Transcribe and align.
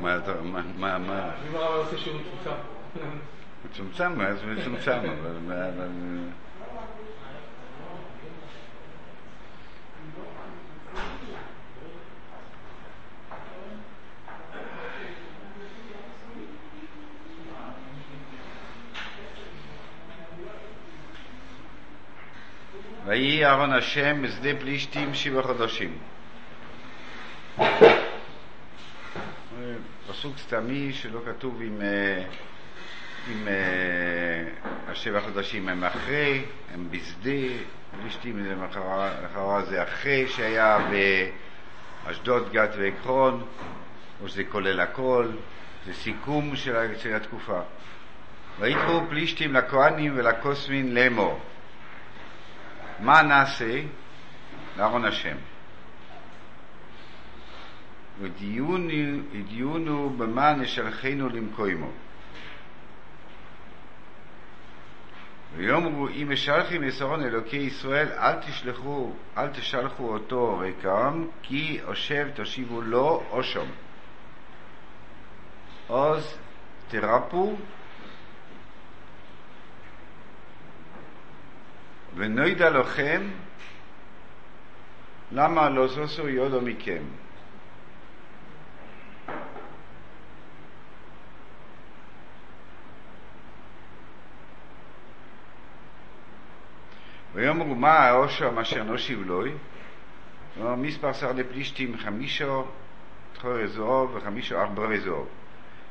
מה, 0.00 0.16
אתה- 0.16 0.40
מה, 0.42 0.62
מה, 0.78 0.98
מה, 0.98 1.30
אם 1.50 1.56
הרב 1.56 1.74
עושה 1.86 1.98
שיעור 1.98 2.20
מצומצם. 2.20 2.60
מצומצם, 3.70 4.20
אז 4.20 4.36
מצומצם, 4.44 4.98
אבל... 5.20 5.88
ויהי 23.06 23.44
אהרון 23.44 23.72
השם 23.72 24.22
בשדה 24.22 24.48
פלישתים 24.60 25.14
שבעה 25.14 25.42
חודשים. 25.42 25.98
פסוק 30.20 30.38
סתמי 30.38 30.92
שלא 30.92 31.20
כתוב 31.26 31.60
אם, 31.62 31.82
אה, 31.82 32.22
אם 33.32 33.48
אה, 33.48 33.52
השבע 34.88 35.20
חודשים 35.20 35.68
הם 35.68 35.84
אחרי, 35.84 36.44
הם 36.74 36.88
בשדה, 36.90 37.30
פלישתים 38.00 38.46
מחרה 38.64 39.62
זה 39.62 39.82
אחרי 39.82 40.28
שהיה 40.28 40.78
באשדוד, 42.04 42.52
גת 42.52 42.70
ועקרון, 42.78 43.46
או 44.22 44.28
שזה 44.28 44.44
כולל 44.44 44.80
הכל, 44.80 45.28
זה 45.86 45.94
סיכום 45.94 46.56
של, 46.56 46.98
של 46.98 47.16
התקופה. 47.16 47.60
ויקראו 48.58 49.06
פלישתים 49.08 49.54
לכהנים 49.54 50.12
ולקוסמין 50.16 50.94
לאמור. 50.94 51.40
מה 52.98 53.22
נעשה 53.22 53.80
לארון 54.78 55.04
השם? 55.04 55.36
ודיונו 58.20 59.22
ודיונו 59.32 60.10
במה 60.10 60.52
נשלחנו 60.52 61.28
למקוימו. 61.28 61.90
ויאמרו 65.56 66.08
אם 66.08 66.28
משלחים 66.32 66.84
יסרון 66.84 67.22
אלוקי 67.22 67.56
ישראל 67.56 68.08
אל 68.08 68.34
תשלחו, 68.40 69.12
אל 69.36 69.48
תשלחו 69.48 70.12
אותו 70.12 70.58
ריקם 70.58 71.26
כי 71.42 71.80
אושב 71.84 72.28
תושיבו 72.34 72.82
לו 72.82 73.22
אושום. 73.30 73.68
עוז 75.86 76.38
תרפו 76.88 77.56
ונוידע 82.14 82.70
לכם 82.70 83.30
למה 85.32 85.68
לא 85.70 85.86
זוסו 85.86 86.28
יודו 86.28 86.60
מכם. 86.60 87.02
ויאמרו 97.34 97.74
מה 97.74 97.92
העושר 97.92 98.60
אשר 98.60 98.82
נושיב 98.82 99.22
לוי? 99.26 99.52
ואומר 100.58 100.74
מספר 100.74 101.12
שר 101.12 101.32
לפלישתים 101.32 101.96
חמישו 101.96 102.64
תחורי 103.32 103.68
זהוב 103.68 104.14
וחמישו 104.14 104.60
ארברי 104.60 105.00
זהוב 105.00 105.28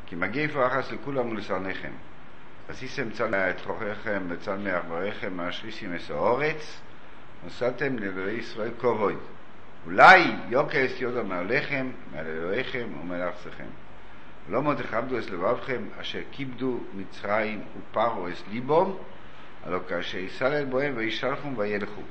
כי 0.06 0.16
מגפו 0.16 0.68
אחס 0.68 0.92
לכולם 0.92 1.30
ולשרניכם 1.30 1.92
עשיתם 2.70 3.10
צל 3.10 3.36
את 3.36 3.62
חוכיכם 3.62 4.24
וצל 4.30 4.58
מאחבריכם 4.58 5.38
מהשריסים 5.38 5.96
את 5.96 6.12
האורץ 6.12 6.82
נוסעתם 7.44 8.00
לאלוהי 8.00 8.38
ישראל 8.38 8.72
כבוד. 8.80 9.16
אולי 9.86 10.24
יוקס 10.50 11.00
יודו 11.00 11.24
מעליכם 11.24 11.92
מעל 12.12 12.26
אלוהיכם 12.26 12.88
ומעל 13.02 13.22
ארצכם 13.22 13.68
לא 14.50 14.64
מאוד 14.64 14.78
תכבדו 14.78 15.18
את 15.18 15.30
לבבכם 15.30 15.82
אשר 16.02 16.20
כיבדו 16.32 16.80
מצרים 16.94 17.62
ופרו 17.78 18.28
את 18.28 18.34
ליבום 18.52 18.98
הלא 19.66 19.80
כאשר 19.88 20.18
יסלל 20.18 20.66
בוהם 20.66 20.94
וישלחום 20.96 21.54
וילכו. 21.58 22.02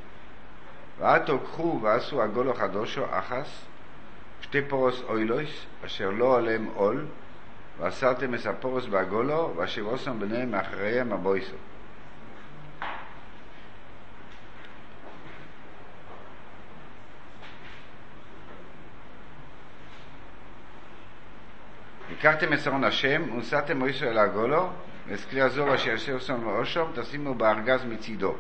ועתו 0.99 1.39
קחו 1.41 1.81
ועשו 1.83 2.23
עגולו 2.23 2.55
חדושו 2.55 3.05
אחס 3.11 3.65
שתי 4.41 4.63
פורוס 4.63 5.03
אוילויס 5.09 5.67
אשר 5.87 6.11
לא 6.11 6.37
עליהם 6.37 6.69
עול 6.75 7.07
ואסרתם 7.79 8.35
את 8.35 8.47
הפורוס 8.47 8.87
בעגולו 8.87 9.53
ואשבוסם 9.57 10.21
ביניהם 10.21 10.51
מאחריהם 10.51 11.13
הבויסו. 11.13 11.57
לקחתם 22.13 22.53
את 22.53 22.61
שרון 22.61 22.85
השם, 22.85 23.23
ונשאתם 23.33 23.79
מויסו 23.79 24.05
אל 24.05 24.19
הגולו, 24.19 24.71
כלי 25.31 25.41
הזוב 25.41 25.69
אשר 25.69 25.91
יושב 25.91 26.19
שם 26.19 26.47
ואושום, 26.47 26.93
תשימו 26.95 27.35
בארגז 27.35 27.85
מצידו. 27.85 28.35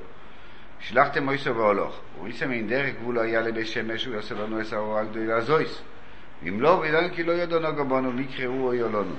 שלחתם 0.81 1.25
מויסו 1.25 1.56
והולוך. 1.56 2.01
וריסם 2.21 2.51
מן 2.51 2.69
דרך 2.69 2.95
גבולו 2.95 3.23
היה 3.23 3.41
לבית 3.41 3.67
שמש, 3.67 4.06
יעשה 4.06 4.34
לנו 4.34 4.61
את 4.61 4.73
האורה 4.73 5.01
הגדולה 5.01 5.41
זויס. 5.41 5.83
ואם 6.43 6.61
לא, 6.61 6.69
וידענו 6.69 7.15
כי 7.15 7.23
לא 7.23 7.33
יודונו 7.33 7.75
גבונו, 7.75 8.17
ויקראו 8.17 8.67
או 8.67 8.75
יולונו. 8.75 9.15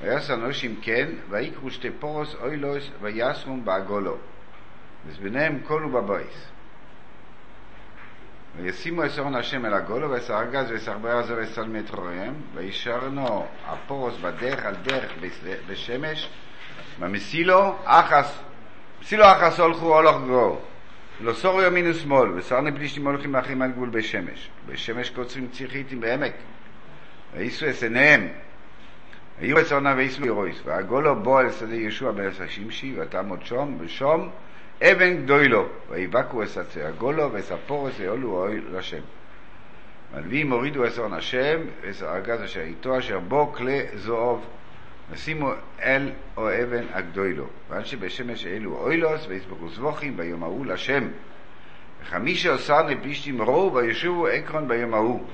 ויעש 0.00 0.30
אנושים 0.30 0.76
כן, 0.82 1.08
ויקרו 1.30 1.70
שתי 1.70 1.90
פורוס 1.90 2.34
אוילוס, 2.34 2.90
ויעשרום 3.00 3.64
בעגולו. 3.64 4.16
וזביניהם 5.06 5.58
קולו 5.66 5.88
בבויס. 5.88 6.52
וישימו 8.56 9.04
את 9.04 9.10
שרון 9.10 9.34
השם 9.34 9.66
אל 9.66 9.74
הגולו, 9.74 10.10
ואת 10.10 10.30
ארבעה 10.88 11.18
הזו 11.18 11.34
וסלמי 11.36 11.80
את 11.80 11.90
הוריהם, 11.90 12.34
וישרנו 12.54 13.46
הפורוס 13.66 14.14
בדרך 14.22 14.64
על 14.64 14.74
דרך 14.74 15.12
בשמש, 15.68 16.30
במסילו 16.98 17.74
אחס, 17.84 18.38
מסילו 19.02 19.24
אחס 19.24 19.60
הולכו 19.60 19.94
הולך 19.94 20.16
גרו, 20.26 20.58
לא 21.20 21.32
סורו 21.32 21.62
ימין 21.62 21.90
ושמאל, 21.90 22.30
וסרני 22.30 22.72
פלישתים 22.72 23.06
הולכים 23.06 23.36
אחים 23.36 23.62
על 23.62 23.70
גבול 23.70 23.88
בשמש, 23.88 24.50
בשמש 24.66 25.10
קוצרים 25.10 25.48
ציחיתים 25.48 26.00
בעמק, 26.00 26.32
וייסו 27.34 27.66
את 27.66 27.82
עיניהם, 27.82 28.28
ויהיו 29.40 29.60
את 29.60 29.66
שרנה 29.66 29.94
וייסו 29.96 30.26
ירויס, 30.26 30.62
והגולו 30.64 31.16
בו 31.16 31.40
אל 31.40 31.50
שדה 31.50 31.74
ישוע 31.74 32.12
בן 32.12 32.28
השמשי, 32.40 32.94
ותעמוד 33.00 33.44
שום, 33.44 33.76
ושום 33.80 34.30
אבן 34.82 35.16
גדולו, 35.16 35.66
ויבקו 35.90 36.42
את 36.42 36.56
עצי 36.56 36.82
הגולו, 36.82 37.32
וספורס 37.32 38.00
יעולו 38.00 38.30
אוהל 38.30 38.62
לשם. 38.72 39.00
מלווים 40.14 40.52
הורידו 40.52 40.90
שרון 40.90 41.12
השם, 41.12 41.60
ואת 41.82 42.02
הארגז 42.02 42.42
אשר 42.42 42.60
איתו, 42.60 42.98
אשר 42.98 43.18
בו 43.18 43.52
כלי 43.52 43.80
זהוב, 43.94 44.44
ושימו 45.10 45.52
אל 45.82 46.10
או 46.36 46.48
אבן 46.48 46.84
הגדולו. 46.92 47.46
ועד 47.68 47.86
שבשמש 47.86 48.46
אלו 48.46 48.76
אוילוס, 48.76 49.26
ויסבכו 49.28 49.68
זבוכים 49.68 50.16
ביום 50.16 50.42
ההוא 50.42 50.66
לשם. 50.66 51.08
וחמישה 52.02 52.54
עשר 52.54 52.86
פלישתים 53.02 53.42
ראו, 53.42 53.74
וישובו 53.74 54.26
עקרון 54.26 54.68
ביום 54.68 54.94
ההוא. 54.94 55.26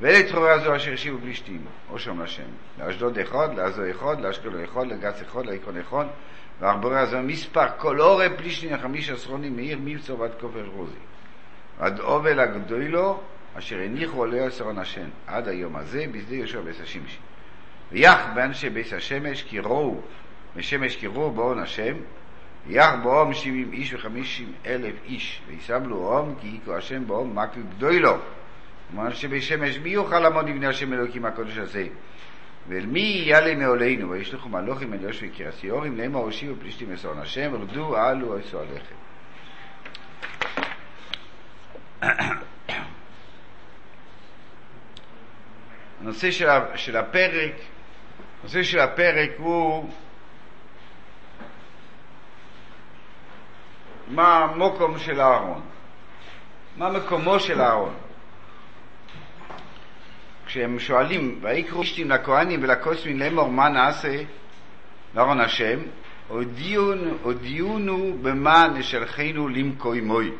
ואלה 0.00 0.52
הזו 0.54 0.76
אשר 0.76 0.92
השיבו 0.92 1.18
פלישתים, 1.18 1.60
או 1.90 1.98
שם 1.98 2.22
לשם. 2.22 2.42
לאשדוד 2.78 3.18
אחד, 3.18 3.48
לעזו 3.56 3.82
אחד, 3.90 4.20
לאשקלון 4.20 4.64
אחד, 4.64 4.86
לגץ 4.86 5.22
אחד, 5.22 5.46
לעקרון 5.46 5.78
אחד, 5.78 6.04
וארברי 6.60 6.98
הזו 6.98 7.18
מספר 7.22 7.66
כל 7.78 8.00
אורי 8.00 8.36
פלישתים 8.36 8.78
חמישה 8.78 9.12
עשרונים 9.12 9.56
מעיר 9.56 9.78
מבצור 9.84 10.20
ועד 10.20 10.30
כופר 10.40 10.66
רוזי. 10.74 10.92
עד 11.78 12.00
אובל 12.00 12.40
הגדולו, 12.40 13.20
אשר 13.54 13.76
הניחו 13.78 14.24
עליה 14.24 14.50
שרון 14.50 14.78
השם, 14.78 15.08
עד 15.26 15.48
היום 15.48 15.76
הזה, 15.76 16.04
בשדה 16.12 16.34
יהושע 16.34 16.60
בית 16.60 16.80
השמשי. 16.80 17.18
ויח 17.92 18.26
באנשי 18.34 18.70
בית 18.70 18.92
השמש, 18.92 19.42
כי 19.42 19.58
ראו, 19.58 20.00
משמש 20.56 20.96
כי 20.96 21.06
ראו 21.06 21.30
באון 21.30 21.58
השם, 21.58 21.94
ויח 22.66 22.94
באום 23.02 23.34
שבעים 23.34 23.72
איש 23.72 23.94
וחמישים 23.94 24.52
אלף 24.66 24.94
איש, 25.04 25.42
ויסבלו 25.48 25.96
אום, 25.96 26.34
כי 26.40 26.48
יקו 26.48 26.76
השם 26.76 27.06
באום 27.06 27.38
מקו 27.38 27.60
גדולו. 27.76 28.16
כלומר 28.90 29.12
שבית 29.12 29.42
שמש, 29.42 29.78
מי 29.78 29.90
יוכל 29.90 30.20
לעמוד 30.20 30.48
לפני 30.48 30.66
השם 30.66 30.92
אלוקים 30.92 31.24
הקודש 31.24 31.58
הזה? 31.58 31.86
ואל 32.68 32.86
מי 32.86 33.22
יעלה 33.26 33.54
מעולנו, 33.54 34.10
וישלחו 34.10 34.48
מלוכים 34.48 34.94
אל 34.94 35.00
יושבי 35.02 35.28
קרסיורים, 35.28 35.98
לאמור 35.98 36.24
הושיבו 36.24 36.60
פלישתים 36.60 36.92
לשרון 36.92 37.18
השם, 37.18 37.54
רדו 37.54 37.96
עלו 37.96 38.36
עשו 38.36 38.58
עליכם. 38.60 38.94
הנושא 46.00 46.30
של 46.76 46.96
הפרק, 46.96 47.52
הנושא 48.42 48.62
של 48.62 48.78
הפרק 48.78 49.30
הוא 49.38 49.90
מה 54.08 54.38
המוקום 54.38 54.98
של 54.98 55.20
אהרון, 55.20 55.60
מה 56.76 56.90
מקומו 56.90 57.40
של 57.40 57.60
אהרון. 57.60 57.94
כשהם 60.46 60.78
שואלים, 60.78 61.38
ויקראו 61.42 61.82
אישתים 61.82 62.10
לכהנים 62.10 62.62
ולקוסמים 62.62 63.18
לאמור 63.18 63.48
מה 63.48 63.68
נעשה 63.68 64.22
לארון 65.14 65.40
השם, 65.40 65.78
הודיעונו 67.22 68.18
במה 68.22 68.68
נשלחנו 68.68 69.48
למקוימוי. 69.48 70.32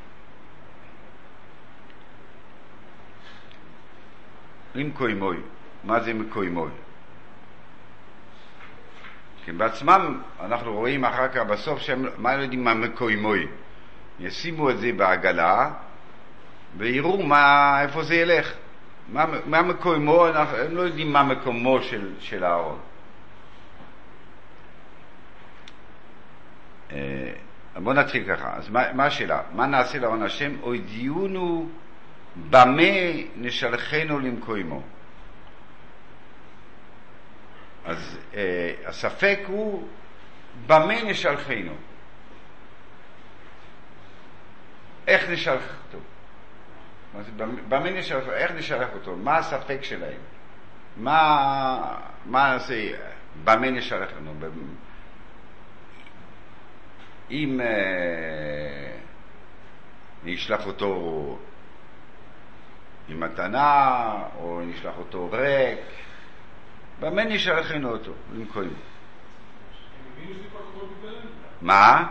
למקוימוי. 4.75 5.37
מה 5.85 6.01
זה 6.01 6.15
מקוימוי? 6.15 6.71
כי 9.45 9.53
בעצמם 9.53 10.21
אנחנו 10.41 10.75
רואים 10.75 11.05
אחר 11.05 11.29
כך 11.29 11.41
בסוף 11.41 11.79
שהם, 11.79 12.05
מה 12.19 12.37
לא 12.37 12.43
יודעים 12.43 12.65
מה 12.65 12.75
מקוימוי. 12.75 13.47
ישימו 14.21 14.71
את 14.71 14.79
זה 14.79 14.93
בעגלה 14.93 15.71
ויראו 16.77 17.23
מה, 17.23 17.83
איפה 17.83 18.03
זה 18.03 18.15
ילך. 18.15 18.53
מה, 19.09 19.25
מה 19.47 19.63
מקומו, 19.63 20.29
אנחנו, 20.29 20.57
הם 20.57 20.77
לא 20.77 20.83
יודעים 20.83 21.13
מה 21.13 21.23
מקומו 21.23 21.83
של, 21.83 22.13
של 22.21 22.45
הארון. 22.45 22.79
אה, 26.93 27.33
בואו 27.77 27.95
נתחיל 27.95 28.25
ככה. 28.29 28.57
אז 28.57 28.71
מה, 28.71 28.93
מה 28.93 29.05
השאלה? 29.05 29.41
מה 29.55 29.67
נעשה 29.67 29.99
לארון 29.99 30.23
השם? 30.23 30.53
הודיעונו 30.61 31.69
במה 32.37 32.83
נשלחנו 33.37 34.19
למקומו. 34.19 34.83
אז 37.85 38.19
אה, 38.35 38.75
הספק 38.87 39.39
הוא 39.47 39.89
במה 40.67 41.03
נשלחנו. 41.03 41.73
איך 45.07 45.31
נשלח 45.31 45.63
אותו? 45.87 45.99
במה 47.69 47.91
נשלח, 47.91 48.29
איך 48.29 48.51
נשלח 48.51 48.89
אותו? 48.95 49.17
מה 49.17 49.37
הספק 49.37 49.79
שלהם? 49.83 50.21
מה, 50.97 51.99
מה 52.27 52.53
נעשה? 52.53 52.91
במה 53.45 53.71
נשלח 53.71 54.11
לנו? 54.13 54.35
אם 57.31 57.61
אה, 57.61 58.97
נשלח 60.25 60.67
אותו 60.67 61.39
עם 63.09 63.21
מתנה, 63.21 64.13
או 64.41 64.61
נשלח 64.67 64.95
אותו 64.99 65.29
ריק, 65.33 65.79
במה 67.01 67.25
נשלחנו 67.25 67.91
אותו? 67.91 68.13
למכוים. 68.35 68.75
מה? 71.63 72.07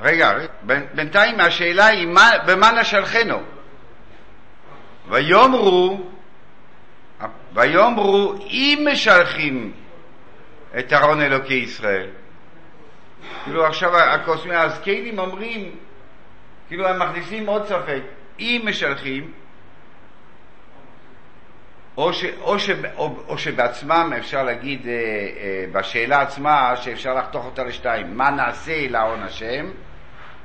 רגע, 0.00 0.32
בינתיים 0.94 1.40
השאלה 1.40 1.86
היא 1.86 2.06
מה, 2.06 2.30
במה 2.46 2.72
נשלחנו? 2.72 3.42
ויאמרו, 5.08 6.00
ויאמרו 7.54 8.34
אם 8.50 8.86
משלחים 8.92 9.72
את 10.78 10.92
ארון 10.92 11.22
אלוקי 11.22 11.54
ישראל. 11.54 12.06
כאילו 13.44 13.66
עכשיו 13.66 13.96
הקוסמי 13.96 14.54
הזקנים 14.54 15.18
אומרים, 15.18 15.76
כאילו 16.68 16.88
הם 16.88 17.02
מכניסים 17.02 17.46
עוד 17.46 17.66
ספק, 17.66 18.02
אם 18.40 18.62
משלחים, 18.64 19.32
או, 21.96 22.12
ש, 22.12 22.24
או, 22.40 22.58
ש, 22.58 22.70
או, 22.96 23.16
או 23.28 23.38
שבעצמם 23.38 24.12
אפשר 24.18 24.42
להגיד 24.42 24.86
אה, 24.86 24.92
אה, 24.92 25.64
בשאלה 25.72 26.20
עצמה 26.20 26.76
שאפשר 26.76 27.14
לחתוך 27.14 27.44
אותה 27.44 27.64
לשתיים, 27.64 28.16
מה 28.16 28.30
נעשה 28.30 28.88
לארון 28.90 29.22
השם? 29.22 29.66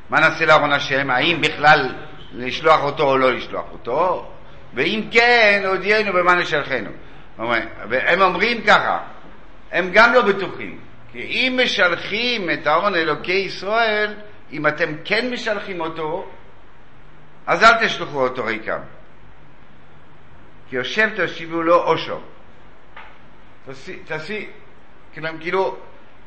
מה 0.09 0.19
נעשה 0.19 0.45
לארון 0.45 0.71
השם? 0.71 1.09
האם 1.09 1.41
בכלל 1.41 1.95
לשלוח 2.33 2.83
אותו 2.83 3.03
או 3.03 3.17
לא 3.17 3.33
לשלוח 3.33 3.65
אותו? 3.71 4.31
ואם 4.73 5.01
כן, 5.11 5.63
הודיענו 5.65 6.13
במה 6.13 6.35
נשלחנו. 6.35 6.89
והם 7.89 8.21
אומרים 8.21 8.61
ככה, 8.61 8.99
הם 9.71 9.89
גם 9.93 10.13
לא 10.13 10.21
בטוחים, 10.21 10.79
כי 11.11 11.19
אם 11.19 11.59
משלחים 11.63 12.49
את 12.49 12.67
ארון 12.67 12.95
אלוקי 12.95 13.31
ישראל, 13.31 14.13
אם 14.51 14.68
אתם 14.68 14.90
כן 15.06 15.30
משלחים 15.34 15.81
אותו, 15.81 16.30
אז 17.48 17.63
אל 17.63 17.86
תשלחו 17.86 18.24
אותו 18.24 18.45
ריקם. 18.45 18.80
כי 20.69 20.75
יושב 20.75 21.10
תושיבו 21.16 21.62
לו 21.62 21.84
אושו. 21.84 22.19
תעשי, 24.06 24.48
כאילו, 25.40 25.78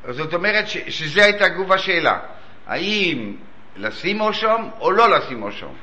זאת 0.08 0.34
אומרת 0.34 0.68
ש, 0.68 0.76
שזה 0.76 1.24
הייתה 1.24 1.48
גוף 1.48 1.70
השאלה. 1.70 2.18
האם 2.66 3.36
לשים 3.76 4.20
אושום 4.20 4.70
או 4.80 4.90
לא 4.90 5.10
לשים 5.10 5.42
אושום? 5.42 5.74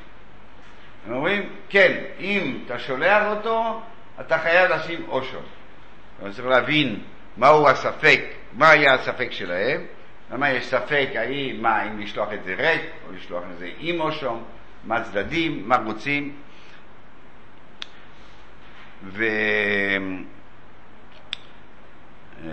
הם 1.06 1.12
אומרים, 1.12 1.48
כן, 1.68 2.04
אם 2.18 2.58
אתה 2.66 2.78
שולח 2.78 3.22
אותו, 3.36 3.82
אתה 4.20 4.38
חייב 4.38 4.70
לשים 4.70 5.08
אושום. 5.08 5.42
אבל 6.22 6.32
צריך 6.32 6.46
להבין 6.46 7.00
מהו 7.36 7.68
הספק, 7.68 8.20
מה 8.52 8.70
היה 8.70 8.94
הספק 8.94 9.28
שלהם, 9.30 9.86
למה 10.34 10.50
יש 10.50 10.66
ספק 10.66 11.08
האם, 11.14 11.62
מה, 11.62 11.86
אם 11.86 12.00
לשלוח 12.00 12.28
את 12.32 12.44
זה 12.44 12.54
ריק, 12.58 12.82
או 13.06 13.12
לשלוח 13.12 13.44
את 13.52 13.58
זה 13.58 13.70
עם 13.78 14.00
אושום, 14.00 14.44
מה 14.84 14.96
הצדדים, 14.96 15.68
מה 15.68 15.76
רוצים. 15.76 16.32
ו... 19.04 19.24
אה, 22.44 22.50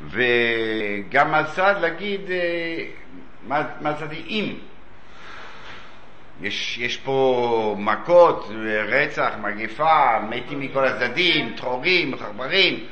וגם 0.00 1.34
הצד 1.34 1.74
להגיד 1.80 2.20
אה, 2.30 2.84
מה 3.80 3.90
הצד 3.90 4.12
אם. 4.12 4.54
יש, 6.40 6.78
יש 6.78 6.96
פה 6.96 7.76
מכות, 7.78 8.50
רצח, 8.88 9.32
מגפה, 9.42 10.20
מתים 10.30 10.60
מכל 10.60 10.84
הצדדים, 10.84 11.54
טרורים, 11.56 12.16
חרברים, 12.16 12.86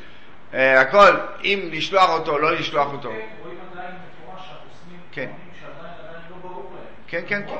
הכל, 0.52 1.16
אם 1.44 1.69
לשלוח 1.72 2.10
אותו 2.10 2.31
או 2.31 2.38
לא 2.38 2.52
לשלוח 2.52 2.93
אותו. 2.93 3.08
רואים 3.08 3.58
עדיין 3.72 3.94
מפורש 3.94 4.46
שהחוסמים 4.46 5.00
כן. 5.12 5.31
שעדיין 5.60 6.22
לא 6.31 6.37
ברור 6.43 6.72
להם. 6.75 6.84
כן, 7.06 7.22
כן, 7.26 7.43
כן. 7.46 7.56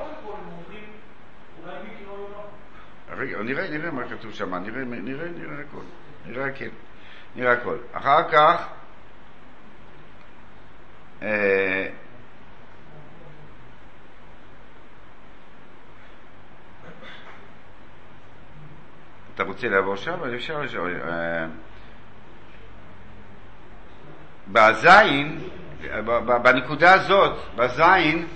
רגע, 3.17 3.43
נראה, 3.43 3.71
נראה 3.71 3.91
מה 3.91 4.03
כתוב 4.09 4.33
שם, 4.33 4.55
נראה, 4.55 4.85
נראה, 4.85 5.29
נראה 5.29 5.61
הכל, 5.69 5.83
נראה 6.27 6.53
כן, 6.53 6.69
נראה 7.37 7.53
הכל. 7.53 7.77
אחר 7.93 8.31
כך, 8.31 8.67
אה, 11.23 11.89
אתה 19.35 19.43
רוצה 19.43 19.69
לעבור 19.69 19.97
שם? 19.97 20.35
אפשר 20.37 20.63
לשאול. 20.63 21.01
אה, 24.57 24.73
בזין, 24.73 25.39
בנקודה 26.43 26.95
הזאת, 26.95 27.39
בזין, 27.57 28.27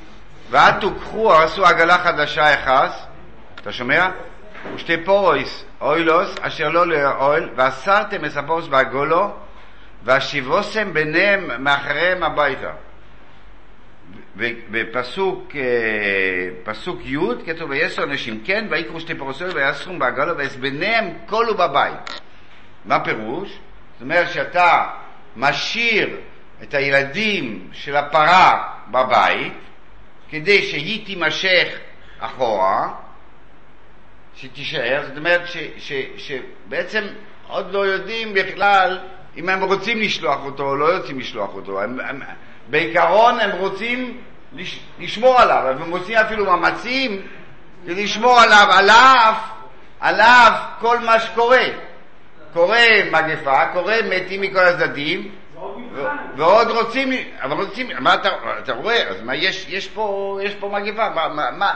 ואתו 0.50 0.94
קחו, 0.94 1.32
עשו 1.34 1.66
עגלה 1.66 1.98
חדשה 1.98 2.54
אחת, 2.54 2.92
אתה 3.60 3.72
שומע? 3.72 4.08
ושתי 4.74 5.04
פורויס 5.04 5.64
אוילוס 5.80 6.34
אשר 6.40 6.68
לא 6.68 6.86
לאוהל, 6.86 7.50
ואסרתם 7.56 8.24
את 8.24 8.36
הפורוס 8.36 8.66
בעגולו, 8.68 9.34
והשיבוסם 10.04 10.92
ביניהם 10.92 11.64
מאחריהם 11.64 12.22
הביתה. 12.22 12.70
בפסוק 14.70 15.52
פסוק 16.64 17.00
י' 17.04 17.16
כתוב 17.46 17.70
ויסו 17.70 18.02
אנשים 18.02 18.40
כן 18.44 18.66
ויקרו 18.70 19.00
שתי 19.00 19.14
פרוסות 19.14 19.54
ויסרום 19.54 19.98
בעגלו 19.98 20.34
ביניהם 20.60 21.12
כלו 21.26 21.54
בבית. 21.54 22.20
מה 22.84 23.00
פירוש? 23.04 23.48
זאת 23.48 24.02
אומרת 24.02 24.30
שאתה 24.30 24.86
משאיר 25.36 26.16
את 26.62 26.74
הילדים 26.74 27.68
של 27.72 27.96
הפרה 27.96 28.68
בבית 28.90 29.52
כדי 30.30 30.62
שהיא 30.62 31.06
תימשך 31.06 31.68
אחורה 32.18 32.88
שתישאר, 34.36 35.02
זאת 35.08 35.16
אומרת 35.16 35.46
ש, 35.46 35.56
ש, 35.78 35.92
שבעצם 36.16 37.04
עוד 37.48 37.72
לא 37.72 37.86
יודעים 37.86 38.34
בכלל 38.34 38.98
אם 39.36 39.48
הם 39.48 39.62
רוצים 39.62 40.00
לשלוח 40.00 40.44
אותו 40.44 40.62
או 40.62 40.76
לא 40.76 40.96
רוצים 40.96 41.18
לשלוח 41.18 41.54
אותו. 41.54 41.82
הם, 41.82 42.00
הם, 42.00 42.22
בעיקרון 42.70 43.40
הם 43.40 43.50
רוצים 43.50 44.20
לש, 44.52 44.80
לשמור 44.98 45.40
עליו, 45.40 45.76
הם 45.80 45.90
עושים 45.90 46.16
אפילו 46.16 46.44
מאמצים 46.44 47.26
לשמור 47.84 48.40
עליו, 48.40 48.66
על 50.00 50.20
אף, 50.20 50.62
כל 50.80 50.98
מה 50.98 51.20
שקורה. 51.20 51.66
קורה 52.56 52.86
מגפה, 53.10 53.66
קורה 53.72 53.96
מתים 54.10 54.40
מכל 54.40 54.58
הצדדים, 54.64 55.30
ועוד 56.36 56.70
רוצים, 56.70 57.12
אבל 57.42 57.56
רוצים, 57.56 57.90
מה 58.00 58.14
אתה, 58.14 58.28
אתה 58.58 58.72
רואה, 58.72 59.08
אז 59.08 59.22
מה, 59.22 59.34
יש, 59.34 59.66
יש, 59.68 59.88
פה, 59.88 60.38
יש 60.42 60.54
פה 60.54 60.68
מגפה, 60.68 61.08
מה, 61.08 61.28
מה, 61.28 61.50
מה 61.50 61.74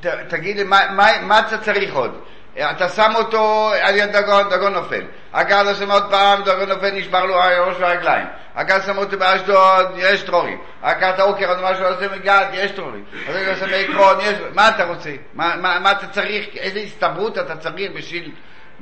ת, 0.00 0.06
תגיד 0.06 0.56
לי, 0.56 0.64
מה, 0.64 0.80
מה, 0.90 1.06
מה 1.22 1.38
אתה 1.38 1.58
צריך 1.58 1.94
עוד? 1.94 2.20
אתה 2.58 2.88
שם 2.88 3.12
אותו 3.14 3.72
על 3.82 3.96
יד 3.96 4.16
דגון, 4.16 4.48
דגון 4.50 4.72
נופל. 4.72 5.02
אתה 5.40 5.74
שם 5.74 5.90
עוד 5.90 6.10
פעם, 6.10 6.42
דגון 6.42 6.68
נופל, 6.68 6.90
נשבר 6.90 7.24
לו 7.24 7.42
הראש 7.42 7.76
והרגליים. 7.80 8.26
כך 8.68 8.86
שם 8.86 8.98
אותו 8.98 9.18
באשדוד, 9.18 9.86
יש 9.96 10.22
טרורים. 10.22 10.58
אתה 10.82 11.22
עוקר 11.22 11.48
עוד 11.48 11.58
משהו, 11.62 11.84
עושה 11.84 12.16
מגד, 12.16 12.46
יש 12.52 12.70
טרורים. 12.70 13.04
אחר 13.24 13.54
כך 13.54 13.58
שם 13.58 13.74
עקרון, 13.74 14.16
יש... 14.20 14.34
מה 14.54 14.68
אתה 14.68 14.84
רוצה? 14.84 15.10
מה, 15.34 15.56
מה, 15.56 15.78
מה 15.78 15.90
אתה 15.90 16.06
צריך? 16.06 16.46
איזה 16.56 16.78
הסתברות 16.78 17.38
אתה 17.38 17.56
צריך 17.56 17.90
בשביל, 17.94 18.30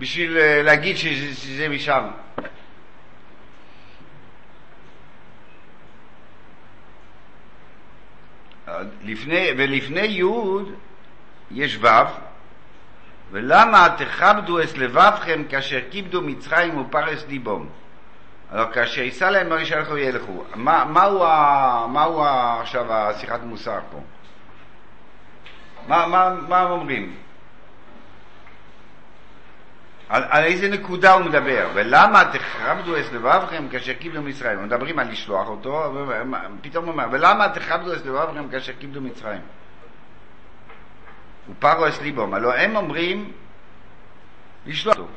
בשביל 0.00 0.36
uh, 0.36 0.40
להגיד 0.64 0.96
שזה, 0.96 1.34
שזה 1.34 1.68
משם? 1.68 2.04
לפני, 9.04 9.48
ולפני 9.56 10.00
י' 10.00 10.24
יש 11.50 11.78
ו', 11.80 11.86
ולמה 13.30 13.88
תכבדו 13.96 14.60
את 14.60 14.78
לבבכם 14.78 15.42
כאשר 15.48 15.80
כיבדו 15.90 16.22
מצרים 16.22 16.78
ופרס 16.78 17.26
ליבום? 17.28 17.68
הלא 18.50 18.72
כאשר 18.72 19.02
יישא 19.02 19.24
להם 19.24 19.48
מריש 19.48 19.70
ילכו 19.70 19.96
ילכו. 19.96 20.44
מה, 20.54 20.84
מהו, 20.84 21.24
ה, 21.24 21.86
מהו 21.88 22.24
עכשיו 22.60 22.92
השיחת 22.92 23.40
מוסר 23.42 23.78
פה? 23.90 24.00
מה, 25.88 26.06
מה, 26.06 26.34
מה 26.48 26.62
אומרים? 26.62 27.14
על, 30.10 30.22
על 30.28 30.44
איזה 30.44 30.68
נקודה 30.68 31.12
הוא 31.12 31.24
מדבר? 31.24 31.68
ולמה 31.74 32.22
תכבדו 32.32 32.96
את 32.96 33.12
לבבכם 33.12 33.68
כאשר 33.68 33.92
קיבלו 33.92 34.22
מצרים? 34.22 34.64
מדברים 34.64 34.98
על 34.98 35.10
לשלוח 35.10 35.48
אותו, 35.48 35.94
פתאום 36.60 36.84
הוא 36.84 36.92
אומר, 36.92 37.06
ולמה 37.10 37.48
תכבדו 37.48 37.94
את 37.94 38.06
לבבכם 38.06 38.48
כאשר 38.48 38.72
קיבלו 38.72 39.00
מצרים? 39.00 39.40
ופרו 41.50 41.88
אס 41.88 42.02
ליבום, 42.02 42.34
הלוא 42.34 42.54
הם 42.54 42.76
אומרים 42.76 43.32
לשלוח 44.66 44.98
אותו. 44.98 45.08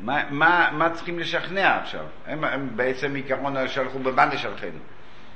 מה, 0.00 0.22
מה, 0.30 0.70
מה 0.72 0.90
צריכים 0.90 1.18
לשכנע 1.18 1.78
עכשיו? 1.82 2.04
הם, 2.26 2.44
הם 2.44 2.68
בעצם 2.76 3.14
עיקרון 3.14 3.68
שלחו 3.68 3.98
בבן 3.98 4.28
לשלחנו. 4.28 4.78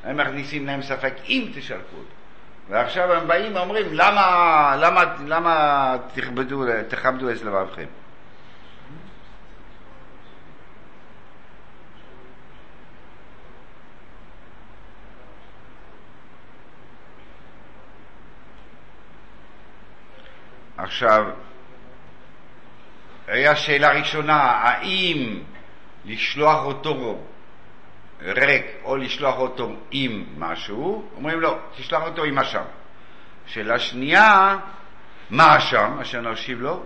הם 0.05 0.17
מכניסים 0.17 0.67
להם 0.67 0.83
ספק 0.83 1.15
אם 1.29 1.51
תשלחו 1.55 1.97
אותו. 1.97 2.18
ועכשיו 2.69 3.13
הם 3.13 3.29
באים 3.29 3.57
ואומרים, 3.57 3.87
למה, 3.93 4.77
למה, 4.81 5.05
למה 5.27 5.97
תכבדו, 6.15 6.65
תכבדו 6.89 7.31
את 7.31 7.43
לבבכם? 7.43 7.87
עכשיו, 20.77 21.25
היה 23.27 23.57
שאלה 23.57 23.93
ראשונה, 23.93 24.43
האם 24.43 25.43
לשלוח 26.05 26.65
אותו 26.65 27.19
ריק 28.21 28.67
או 28.85 28.97
לשלוח 28.97 29.39
אותו 29.39 29.73
עם 29.91 30.25
משהו, 30.39 31.09
אומרים 31.17 31.41
לו, 31.41 31.59
תשלח 31.77 32.03
אותו 32.03 32.25
עם 32.25 32.39
אשם. 32.39 32.65
שאלה 33.47 33.79
שנייה, 33.79 34.59
מה 35.31 35.57
אשם, 35.57 35.99
אשר 36.03 36.21
נשיב 36.21 36.61
לו? 36.61 36.83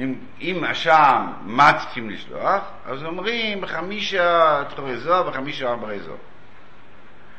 אם, 0.00 0.14
אם 0.40 0.64
אשם, 0.64 1.32
מה 1.40 1.72
צריכים 1.78 2.10
לשלוח? 2.10 2.62
אז 2.84 3.04
אומרים 3.04 3.66
חמישה 3.66 4.62
תחורי 4.68 4.96
זוהר 4.96 5.28
וחמישה 5.28 5.74
זוהר. 5.98 6.16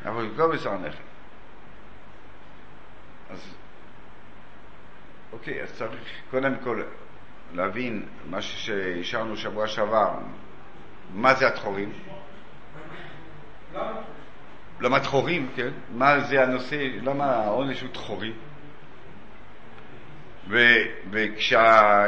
אנחנו 0.06 0.22
נקרא 0.22 0.48
בשר 0.48 0.78
נכד. 0.78 0.98
אז 3.30 3.54
אוקיי, 5.34 5.64
אז 5.64 5.74
צריך 5.74 6.02
קודם 6.32 6.56
כל 6.64 6.84
להבין 7.54 8.06
מה 8.30 8.42
שהשארנו 8.42 9.38
שבוע 9.38 9.68
שעבר, 9.68 10.14
מה 11.14 11.34
זה 11.34 11.48
התחורים? 11.48 11.94
למה 14.80 15.00
תחורים, 15.00 15.50
כן? 15.56 15.70
מה 15.90 16.20
זה 16.20 16.44
הנושא, 16.44 16.88
למה 17.02 17.26
העונש 17.36 17.82
הוא 17.82 17.90
תחורי? 17.92 18.32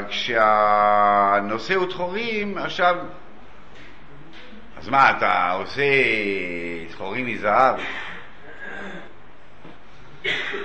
וכשהנושא 0.01 1.75
הוא 1.75 1.89
תחורים, 1.89 2.57
עכשיו, 2.57 2.95
אז 4.77 4.89
מה, 4.89 5.09
אתה 5.17 5.51
עושה 5.51 5.83
תחורים 6.89 7.25
מזהב? 7.25 7.75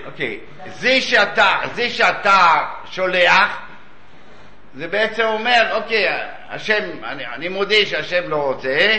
אוקיי, 0.06 0.40
זה 0.66 1.00
שאתה, 1.00 1.52
זה 1.72 1.90
שאתה 1.90 2.66
שולח, 2.84 3.58
זה 4.74 4.88
בעצם 4.88 5.22
אומר, 5.22 5.76
אוקיי, 5.82 6.30
השם, 6.50 6.84
אני, 7.04 7.26
אני 7.26 7.48
מודה 7.48 7.86
שהשם 7.86 8.28
לא 8.28 8.36
רוצה, 8.36 8.98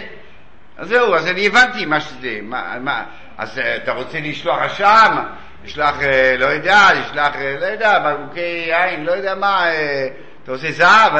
אז 0.77 0.87
זהו, 0.87 1.15
אז 1.15 1.27
אני 1.27 1.47
הבנתי 1.47 1.85
מה 1.85 1.99
שזה, 1.99 2.39
מה, 2.41 2.77
מה, 2.79 3.03
אז 3.37 3.59
אה, 3.59 3.75
אתה 3.75 3.91
רוצה 3.91 4.19
לשלוח 4.19 4.61
אשם, 4.61 5.23
לשלוח, 5.65 6.01
אה, 6.01 6.35
לא 6.37 6.45
יודע, 6.45 6.87
לשלוח, 6.93 7.35
אה, 7.35 7.57
לא 7.59 7.65
יודע, 7.65 7.99
בקבוקי 7.99 8.65
יין, 8.67 9.05
לא 9.05 9.11
יודע 9.11 9.35
מה, 9.35 9.65
אתה 10.43 10.51
עושה 10.51 10.71
זהב, 10.71 11.11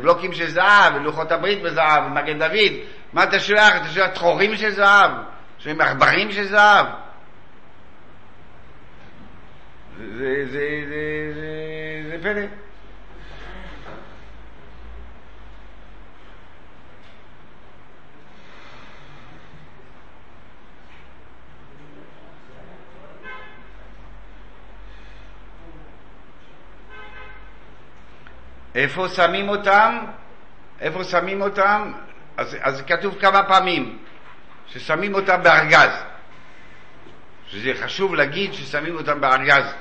בלוקים 0.00 0.32
של 0.32 0.48
זהב, 0.48 0.96
לוחות 1.02 1.32
הברית 1.32 1.62
בזהב, 1.62 2.02
מגן 2.12 2.38
דוד, 2.38 2.72
מה 3.12 3.24
אתה 3.24 3.40
שולח? 3.40 3.76
אתה 3.76 3.88
שולח 3.88 4.10
תחורים 4.10 4.56
של 4.56 4.70
זהב, 4.70 5.10
שולחים 5.58 5.80
עכברים 5.80 6.32
של 6.32 6.44
זהב. 6.44 6.86
זה, 9.98 10.44
זה, 10.44 10.68
זה, 10.88 11.32
זה, 11.34 12.10
זה 12.10 12.16
פלא. 12.22 12.65
איפה 28.76 29.08
שמים 29.08 29.48
אותם? 29.48 29.98
איפה 30.80 31.04
שמים 31.04 31.42
אותם? 31.42 31.92
אז, 32.36 32.56
אז 32.60 32.82
כתוב 32.86 33.16
כמה 33.20 33.42
פעמים 33.42 33.98
ששמים 34.66 35.14
אותם 35.14 35.42
בארגז. 35.42 35.90
שזה 37.46 37.72
חשוב 37.84 38.14
להגיד 38.14 38.52
ששמים 38.52 38.96
אותם 38.96 39.20
בארגז. 39.20 39.74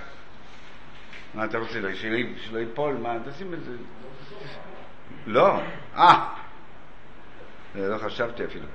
מה 1.34 1.46
אתה 1.46 1.58
רוצה, 1.58 1.74
שלא, 1.74 1.90
שלא 2.38 2.58
ייפול? 2.58 2.94
מה, 2.94 3.14
תשים 3.30 3.54
את 3.54 3.64
זה. 3.64 3.72
לא, 5.28 5.62
אה, 5.98 6.30
לא 7.76 7.98
חשבתי 7.98 8.46
אפילו. 8.46 8.66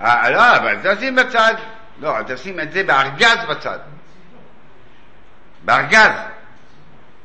אה, 0.00 0.30
לא, 0.30 0.56
אבל 0.56 0.94
תשים 0.94 1.16
בצד. 1.16 1.54
לא, 2.00 2.22
תשים 2.26 2.60
את 2.60 2.72
זה 2.72 2.82
בארגז 2.82 3.38
בצד. 3.50 3.78
בארגז. 5.64 6.12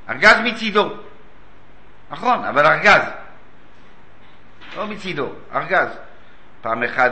ארגז 0.09 0.35
מצידו. 0.43 1.10
נכון, 2.11 2.45
אבל 2.45 2.65
ארגז. 2.65 3.01
לא 4.77 4.87
מצידו, 4.87 5.29
ארגז. 5.55 5.97
פעם 6.61 6.83
אחת 6.83 7.11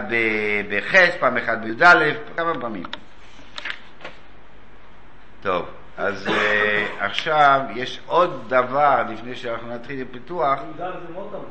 בחס, 0.70 1.16
פעם 1.20 1.38
אחת 1.38 1.58
בי"א, 1.58 1.96
כמה 2.38 2.54
פעמים. 2.62 2.84
טוב, 5.42 5.66
אז 5.98 6.28
uh, 6.28 6.32
עכשיו 7.00 7.62
יש 7.76 8.02
עוד 8.06 8.44
דבר 8.50 9.04
לפני 9.10 9.36
שאנחנו 9.36 9.76
נתחיל 9.76 10.00
עם 10.00 10.08
פיתוח. 10.12 10.60
טוב. 11.32 11.46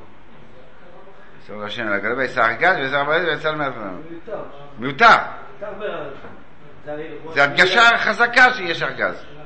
בסדר 1.42 1.64
השם, 1.64 1.88
לגבי 1.88 2.26
ארגז 2.38 2.76
ושר 2.82 3.04
בעד 3.04 3.22
ויצא 3.22 3.50
למאפרם. 3.50 4.00
מיותר. 4.08 4.42
מיותר. 4.78 5.16
זה 7.34 7.44
הדגשה 7.44 7.98
חזקה 7.98 8.52
שיש 8.52 8.82
ארגז. 8.82 9.37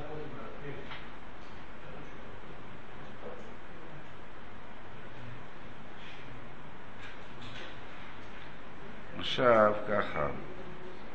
עכשיו 9.23 9.73
ככה, 9.89 10.27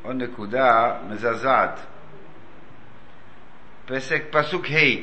עוד 0.02 0.16
נקודה 0.16 0.94
מזעזעת. 1.10 1.80
פסק, 3.86 4.24
פסוק 4.32 4.66
ה' 4.66 5.02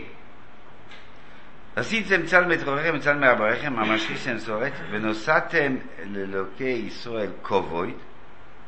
עשיתם 1.76 2.26
צל 2.26 2.44
מתרוכם 2.44 2.94
וצל 2.96 3.16
מעבריכם, 3.16 3.78
המשכיסם 3.78 4.38
סורת, 4.38 4.72
ונוסעתם 4.90 5.76
לאלוקי 6.06 6.64
ישראל 6.64 7.30
כבוד, 7.42 7.88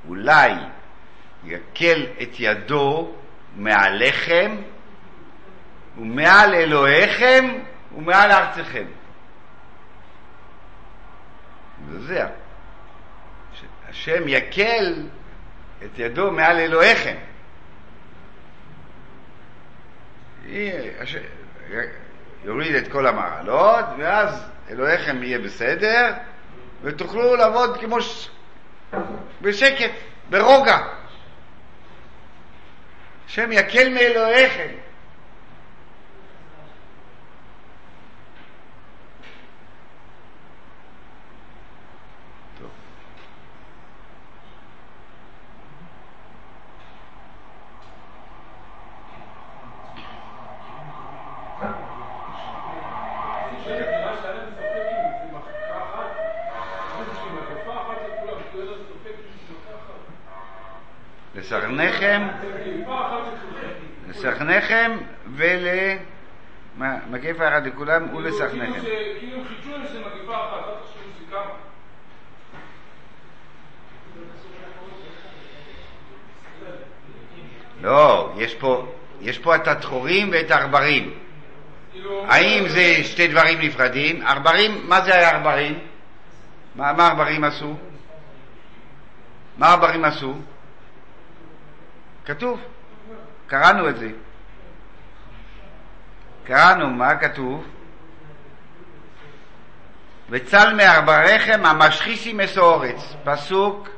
אולי 0.08 0.52
יקל 1.44 2.06
את 2.22 2.30
ידו 2.38 3.14
מעליכם 3.56 4.56
ומעל 5.98 6.54
אלוהיכם 6.54 7.44
ומעל 7.96 8.32
ארציכם. 8.32 8.86
זה 11.98 12.26
השם 13.96 14.28
יקל 14.28 14.94
את 15.84 15.98
ידו 15.98 16.30
מעל 16.30 16.56
אלוהיכם. 16.56 17.16
יוריד 22.44 22.74
את 22.74 22.92
כל 22.92 23.06
המעלות, 23.06 23.84
ואז 23.98 24.50
אלוהיכם 24.70 25.22
יהיה 25.22 25.38
בסדר, 25.38 26.12
ותוכלו 26.82 27.36
לעבוד 27.36 27.80
כמו 27.80 28.00
ש... 28.00 28.28
בשקט, 29.42 29.90
ברוגע. 30.30 30.78
השם 33.26 33.52
יקל 33.52 33.88
מאלוהיכם. 33.88 34.68
טוב. 42.58 42.70
לסרנחם, 61.34 62.28
לסרנחם 64.08 64.98
ולמגפה 65.36 67.48
אחת 67.48 67.65
לכולם 67.76 68.14
ולסרנחם. 68.14 68.80
כאילו 69.18 69.42
חידשו 69.48 69.70
להם 69.70 69.86
שזה 69.86 70.00
מגפה 70.00 70.34
אחת, 70.34 70.68
אל 70.68 70.74
תחשבו 70.80 71.00
שזה 71.18 71.30
כמה. 71.30 71.54
לא, 77.82 78.32
יש 78.36 78.54
פה, 78.54 78.86
יש 79.20 79.38
פה 79.38 79.56
את 79.56 79.68
הדחורים 79.68 80.28
ואת 80.32 80.50
העכברים. 80.50 81.14
כאילו, 81.92 82.24
האם 82.28 82.68
זה 82.68 83.04
שתי 83.04 83.28
דברים 83.28 83.58
נפרדים? 83.60 84.26
עכברים, 84.26 84.88
מה 84.88 85.00
זה 85.00 85.14
היה 85.14 85.36
עכברים? 85.36 85.78
מה 86.74 86.92
מה 86.92 87.06
העכברים 87.06 87.44
עשו? 87.44 87.76
מה 89.58 89.66
העכברים 89.66 90.04
עשו? 90.04 90.34
כתוב, 92.24 92.60
קראנו 93.46 93.88
את 93.88 93.96
זה. 93.96 94.10
קראנו, 96.46 96.90
מה 96.90 97.16
כתוב? 97.16 97.64
וצל 100.30 100.74
מעכבריכם 100.74 101.66
המשחיסים 101.66 102.36
מסורץ, 102.36 103.14
פסוק 103.24 103.88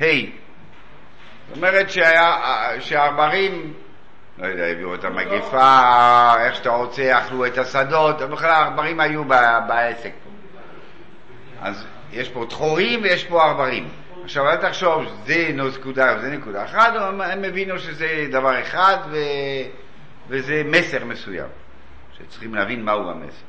ה'. 0.00 0.04
זאת 1.48 1.56
אומרת 1.56 1.86
שהעכברים, 2.80 3.72
לא 4.38 4.46
יודע, 4.46 4.66
הביאו 4.66 4.94
את 4.94 5.04
המגפה, 5.04 6.34
איך 6.44 6.54
שאתה 6.54 6.70
רוצה, 6.70 7.18
אכלו 7.18 7.46
את 7.46 7.58
השדות, 7.58 8.22
בכלל 8.22 8.50
העכברים 8.50 9.00
היו 9.00 9.24
בעסק 9.68 10.12
פה. 10.24 10.30
אז 11.60 11.86
יש 12.12 12.28
פה 12.28 12.44
דחורים 12.48 13.02
ויש 13.02 13.24
פה 13.24 13.50
עכברים. 13.50 13.88
עכשיו 14.24 14.48
אל 14.48 14.56
תחשוב, 14.56 15.04
זה 15.24 15.50
נקודה 15.52 16.14
וזה 16.18 16.30
נקודה 16.30 16.64
אחת, 16.64 16.92
הם 17.24 17.44
הבינו 17.44 17.78
שזה 17.78 18.26
דבר 18.30 18.60
אחד 18.62 18.96
ו... 19.10 19.16
וזה 20.28 20.62
מסר 20.64 21.04
מסוים, 21.04 21.46
שצריכים 22.18 22.54
להבין 22.54 22.84
מהו 22.84 23.10
המסר. 23.10 23.44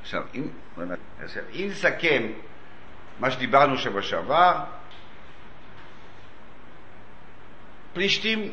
עכשיו, 0.00 0.22
אם, 0.34 0.48
עכשיו, 1.22 1.42
אם 1.52 1.66
נסכם 1.70 2.26
מה 3.20 3.30
שדיברנו 3.30 3.78
שבוע 3.78 4.02
שעבר, 4.02 4.64
פלישתים 7.92 8.52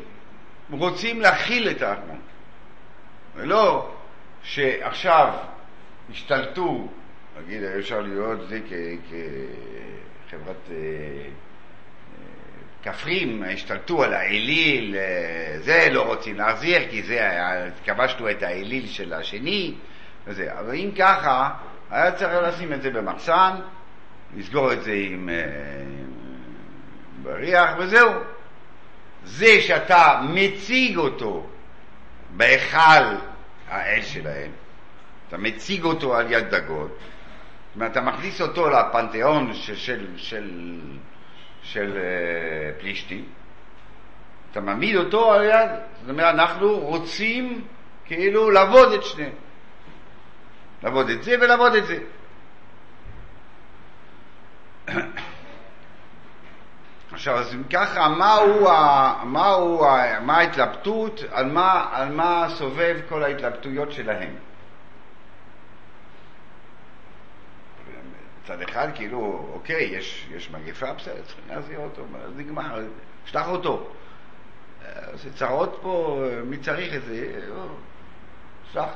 רוצים 0.70 1.20
להכיל 1.20 1.70
את 1.70 1.82
הארמון, 1.82 2.20
ולא 3.34 3.94
שעכשיו 4.42 5.34
השתלטו, 6.10 6.88
נגיד, 7.38 7.62
אפשר 7.62 8.00
את 8.32 8.48
זה 8.48 8.60
כחברת 10.28 10.68
כפרים, 12.82 13.42
השתלטו 13.52 14.04
על 14.04 14.14
האליל, 14.14 14.96
אה, 14.96 15.58
זה 15.60 15.88
לא 15.90 16.02
רוצים 16.02 16.36
להחזיר, 16.36 16.78
כי 16.90 17.02
זה, 17.02 17.30
כבשנו 17.84 18.30
את 18.30 18.42
האליל 18.42 18.86
של 18.86 19.12
השני, 19.12 19.74
וזה. 20.26 20.58
אבל 20.58 20.74
אם 20.74 20.90
ככה, 20.98 21.50
היה 21.90 22.12
צריך 22.12 22.32
לשים 22.42 22.72
את 22.72 22.82
זה 22.82 22.90
במחסן, 22.90 23.52
לסגור 24.36 24.72
את 24.72 24.82
זה 24.82 24.92
עם, 24.92 25.28
אה, 25.28 25.44
עם 25.84 27.22
בריח, 27.22 27.70
וזהו. 27.78 28.12
זה 29.24 29.60
שאתה 29.60 30.20
מציג 30.28 30.96
אותו 30.96 31.46
בהיכל 32.30 33.04
האש 33.68 34.14
שלהם, 34.14 34.50
אתה 35.28 35.38
מציג 35.38 35.84
אותו 35.84 36.16
על 36.16 36.32
יד 36.32 36.54
דגון, 36.54 36.88
זאת 36.88 37.74
אומרת, 37.74 37.92
אתה 37.92 38.00
מכניס 38.00 38.40
אותו 38.40 38.70
לפנתיאון 38.70 39.54
של, 39.54 39.76
של, 39.76 40.06
של, 40.16 40.80
של 41.72 41.92
uh, 41.92 42.80
פלישתים, 42.80 43.24
אתה 44.50 44.60
מעמיד 44.60 44.96
אותו 44.96 45.32
על 45.32 45.44
יד, 45.44 45.70
זאת 46.00 46.10
אומרת, 46.10 46.34
אנחנו 46.34 46.78
רוצים 46.78 47.64
כאילו 48.04 48.50
לעבוד 48.50 48.92
את 48.92 49.04
שניהם. 49.04 49.32
לעבוד 50.82 51.10
את 51.10 51.22
זה 51.22 51.34
ולעבוד 51.40 51.74
את 51.74 51.86
זה. 51.86 51.98
עכשיו, 57.12 57.34
אז 57.34 57.54
אם 57.54 57.62
ככה, 57.72 58.08
מהו, 58.08 58.68
ה, 58.68 59.14
מהו, 59.24 59.84
ה, 59.84 60.20
מה 60.20 60.36
ההתלבטות, 60.36 61.24
על 61.32 61.46
מה, 61.52 61.86
על 61.92 62.12
מה 62.12 62.46
סובב 62.48 62.96
כל 63.08 63.22
ההתלבטויות 63.22 63.92
שלהם? 63.92 64.34
מצד 68.48 68.62
אחד, 68.62 68.88
כאילו, 68.94 69.48
אוקיי, 69.52 69.82
יש, 69.82 70.26
יש 70.30 70.50
מגפה, 70.50 70.92
בסדר, 70.92 71.22
צריכים 71.22 71.44
להחזיר 71.48 71.78
אותו, 71.78 72.04
אז 72.24 72.32
נגמר, 72.36 72.84
שלח 73.24 73.48
אותו. 73.48 73.90
זה 75.14 75.32
צרות 75.34 75.78
פה, 75.82 76.24
מי 76.44 76.58
צריך 76.58 76.94
את 76.94 77.02
זה? 77.04 77.40
שלח. 78.72 78.88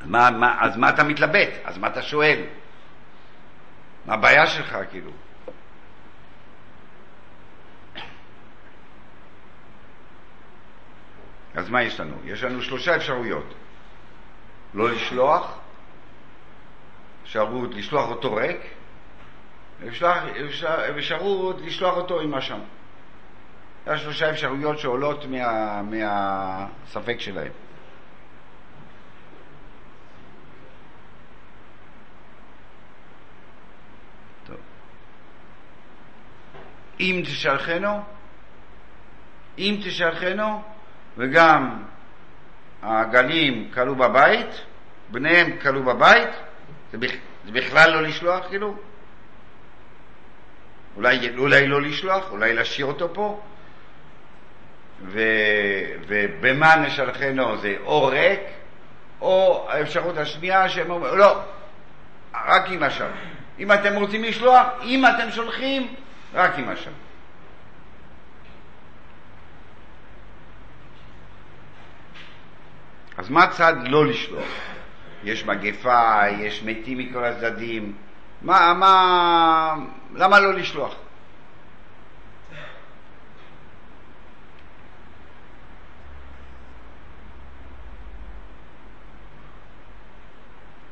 אז 0.00 0.06
מה, 0.06 0.30
מה, 0.30 0.56
אז 0.60 0.76
מה 0.76 0.88
אתה 0.88 1.04
מתלבט? 1.04 1.48
אז 1.64 1.78
מה 1.78 1.86
אתה 1.86 2.02
שואל? 2.02 2.44
מה 4.06 4.14
הבעיה 4.14 4.46
שלך, 4.46 4.76
כאילו? 4.90 5.10
אז 11.54 11.68
מה 11.68 11.82
יש 11.82 12.00
לנו? 12.00 12.16
יש 12.24 12.42
לנו 12.42 12.62
שלושה 12.62 12.96
אפשרויות. 12.96 13.54
לא 14.74 14.90
לשלוח, 14.90 15.59
אפשרות 17.30 17.74
לשלוח 17.74 18.10
אותו 18.10 18.34
ריק, 18.34 18.60
אפשרות 20.96 21.60
לשלוח 21.60 21.96
אותו 21.96 22.20
עם 22.20 22.34
אשם. 22.34 22.58
זה 23.86 23.98
שלושה 23.98 24.30
אפשרויות 24.30 24.78
שעולות 24.78 25.24
מה, 25.24 25.82
מהספק 25.82 27.20
שלהם. 27.20 27.52
טוב. 34.46 34.56
אם 37.00 37.22
תשלחנו, 37.24 38.00
אם 39.58 39.80
תשלחנו, 39.84 40.62
וגם 41.16 41.82
הגלים 42.82 43.70
כלו 43.74 43.96
בבית, 43.96 44.60
בניהם 45.10 45.58
כלו 45.62 45.82
בבית, 45.82 46.49
זה, 46.92 46.98
בכ... 46.98 47.10
זה 47.44 47.52
בכלל 47.52 47.90
לא 47.90 48.02
לשלוח 48.02 48.48
כאילו? 48.48 48.76
אולי, 50.96 51.36
אולי 51.38 51.66
לא 51.66 51.82
לשלוח, 51.82 52.30
אולי 52.30 52.54
להשאיר 52.54 52.86
אותו 52.86 53.14
פה, 53.14 53.40
ו... 55.02 55.20
ובמה 56.06 56.76
נשלחנו 56.76 57.56
זה 57.56 57.76
או 57.84 58.06
ריק, 58.06 58.40
או 59.20 59.66
האפשרות 59.70 60.16
השנייה 60.18 60.68
שהם 60.68 60.90
אומרים, 60.90 61.18
לא, 61.18 61.40
רק 62.34 62.68
עם 62.70 62.82
השם. 62.82 63.10
אם 63.58 63.72
אתם 63.72 63.96
רוצים 63.96 64.24
לשלוח, 64.24 64.66
אם 64.82 65.04
אתם 65.06 65.30
שולחים, 65.30 65.94
רק 66.34 66.58
עם 66.58 66.68
השם. 66.68 66.90
אז 73.18 73.30
מה 73.30 73.46
צד 73.46 73.74
לא 73.86 74.06
לשלוח? 74.06 74.44
יש 75.24 75.44
מגפה, 75.44 76.28
יש 76.38 76.62
מתים 76.62 76.98
מכל 76.98 77.24
הצדדים, 77.24 77.92
מה, 78.42 78.74
מה, 78.74 79.74
למה 80.14 80.40
לא 80.40 80.54
לשלוח? 80.54 80.94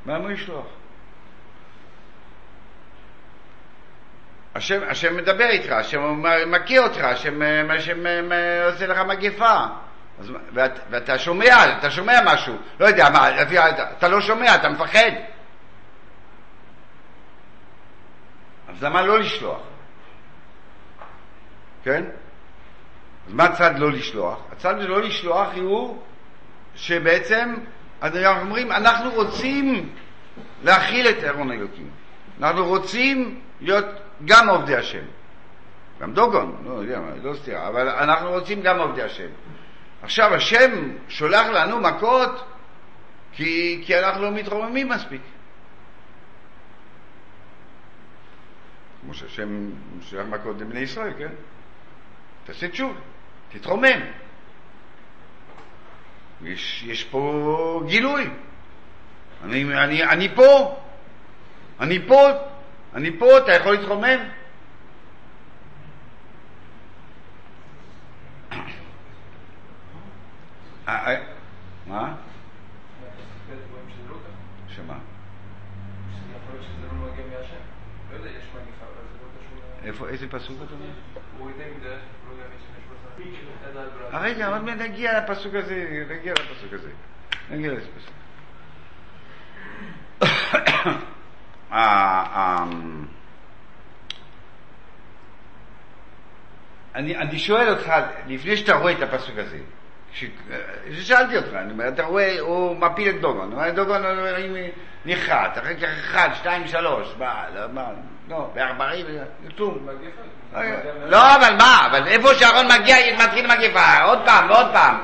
למה 0.07 0.29
לשלוח? 0.29 0.67
השם, 4.55 4.81
השם 4.89 5.17
מדבר 5.17 5.49
איתך, 5.49 5.73
השם 5.73 6.23
מכיר 6.47 6.83
אותך, 6.83 7.01
השם, 7.01 7.41
השם 7.71 8.05
עושה 8.73 8.87
לך 8.87 8.99
מגפה. 8.99 9.67
אז, 10.21 10.33
ואת, 10.53 10.73
ואתה 10.91 11.19
שומע, 11.19 11.79
אתה 11.79 11.91
שומע 11.91 12.19
משהו, 12.27 12.55
לא 12.81 12.87
יודע, 12.87 13.11
מה, 13.11 13.43
אתה, 13.43 13.91
אתה 13.99 14.09
לא 14.09 14.21
שומע, 14.21 14.55
אתה 14.55 14.69
מפחד. 14.69 15.11
אז 18.69 18.85
למה 18.85 19.03
לא 19.03 19.19
לשלוח? 19.19 19.61
כן? 21.83 22.05
אז 23.27 23.33
מה 23.33 23.45
הצד 23.45 23.79
לא 23.79 23.93
לשלוח? 23.93 24.39
הצד 24.53 24.75
לא 24.79 25.03
לשלוח 25.03 25.55
הוא 25.55 26.03
שבעצם, 26.75 27.55
אנחנו 28.03 28.41
אומרים, 28.41 28.73
אנחנו 28.73 29.11
רוצים 29.11 29.93
להכיל 30.63 31.09
את 31.09 31.25
ארון 31.25 31.53
אלוקים. 31.53 31.91
אנחנו 32.41 32.67
רוצים 32.67 33.41
להיות 33.61 33.87
גם 34.25 34.49
עובדי 34.49 34.77
השם. 34.77 35.05
גם 36.01 36.13
דוגון, 36.13 36.63
לא 36.65 36.73
יודע, 36.73 37.01
לא 37.23 37.35
סתירה, 37.35 37.69
אבל 37.69 37.89
אנחנו 37.89 38.31
רוצים 38.31 38.63
גם 38.63 38.79
עובדי 38.79 39.03
השם. 39.03 39.29
עכשיו 40.03 40.35
השם 40.35 40.91
שולח 41.09 41.47
לנו 41.47 41.81
מכות 41.81 42.45
כי, 43.33 43.83
כי 43.87 43.99
אנחנו 43.99 44.23
לא 44.23 44.31
מתרוממים 44.31 44.89
מספיק. 44.89 45.23
כמו 49.01 49.15
שהשם 49.15 49.71
שלח 50.01 50.27
מכות 50.27 50.61
לבני 50.61 50.81
ישראל, 50.81 51.13
כן? 51.19 51.33
תעשה 52.45 52.69
תשוב, 52.69 52.97
תתרומם. 53.49 54.01
יש, 56.43 56.85
יש 56.87 57.05
פה 57.05 57.83
גילוי. 57.87 58.31
אני, 59.45 59.85
אני, 59.85 60.05
אני 60.05 60.35
פה, 60.35 60.81
אני 61.81 62.07
פה, 62.07 62.29
אני 62.95 63.19
פה, 63.19 63.39
אתה 63.39 63.53
יכול 63.53 63.73
להתרומם? 63.73 64.05
אה, 64.05 64.29
אה, 68.53 68.59
מה? 71.87 72.15
שמה? 74.69 74.99
איפה, 79.85 80.09
איזה 80.09 80.29
פסוק 80.29 80.57
אתה 80.67 80.75
אומר? 80.75 80.87
אה, 84.13 84.21
רגע, 84.21 84.49
עוד 84.49 84.65
מעט 84.65 84.77
נגיע 84.77 85.21
לפסוק 85.21 85.55
הזה, 85.55 86.05
נגיע 86.11 86.33
לפסוק 86.33 86.73
הזה. 86.73 86.91
נגיע 87.51 87.73
לזה 87.73 87.87
פסוק. 87.97 88.15
אה, 91.73 92.25
אה, 92.35 92.65
אני, 96.95 97.17
אני 97.17 97.39
שואל 97.39 97.69
אותך, 97.69 97.93
לפני 98.27 98.57
שאתה 98.57 98.77
רואה 98.77 98.93
את 98.93 99.03
הפסוק 99.03 99.39
הזה, 99.39 99.59
כששאלתי 100.91 101.37
אותך, 101.37 101.55
אני 101.55 101.73
אומר, 101.73 101.89
אתה 101.89 102.03
רואה, 102.03 102.41
הוא 102.41 102.77
מפיל 102.77 103.09
את 103.09 103.21
דוגון, 103.21 103.55
דוגון 103.75 104.03
נחרט, 105.05 105.59
אחר 105.59 105.75
כך 105.75 105.89
אחד, 106.01 106.29
שתיים, 106.35 106.69
שלוש, 106.69 107.15
מה, 107.19 107.45
מה, 107.73 107.85
לא, 108.29 108.51
בארבעים, 108.55 109.07
כלום. 109.57 109.89
לא, 111.07 111.35
אבל 111.37 111.57
מה, 111.59 111.87
אבל 111.87 112.07
איפה 112.07 112.35
שאהרון 112.35 112.67
מגיע, 112.67 112.97
מתחיל 113.25 113.47
מגפה, 113.47 114.03
עוד 114.03 114.19
פעם 114.25 114.51
ועוד 114.51 114.67
פעם, 114.73 114.97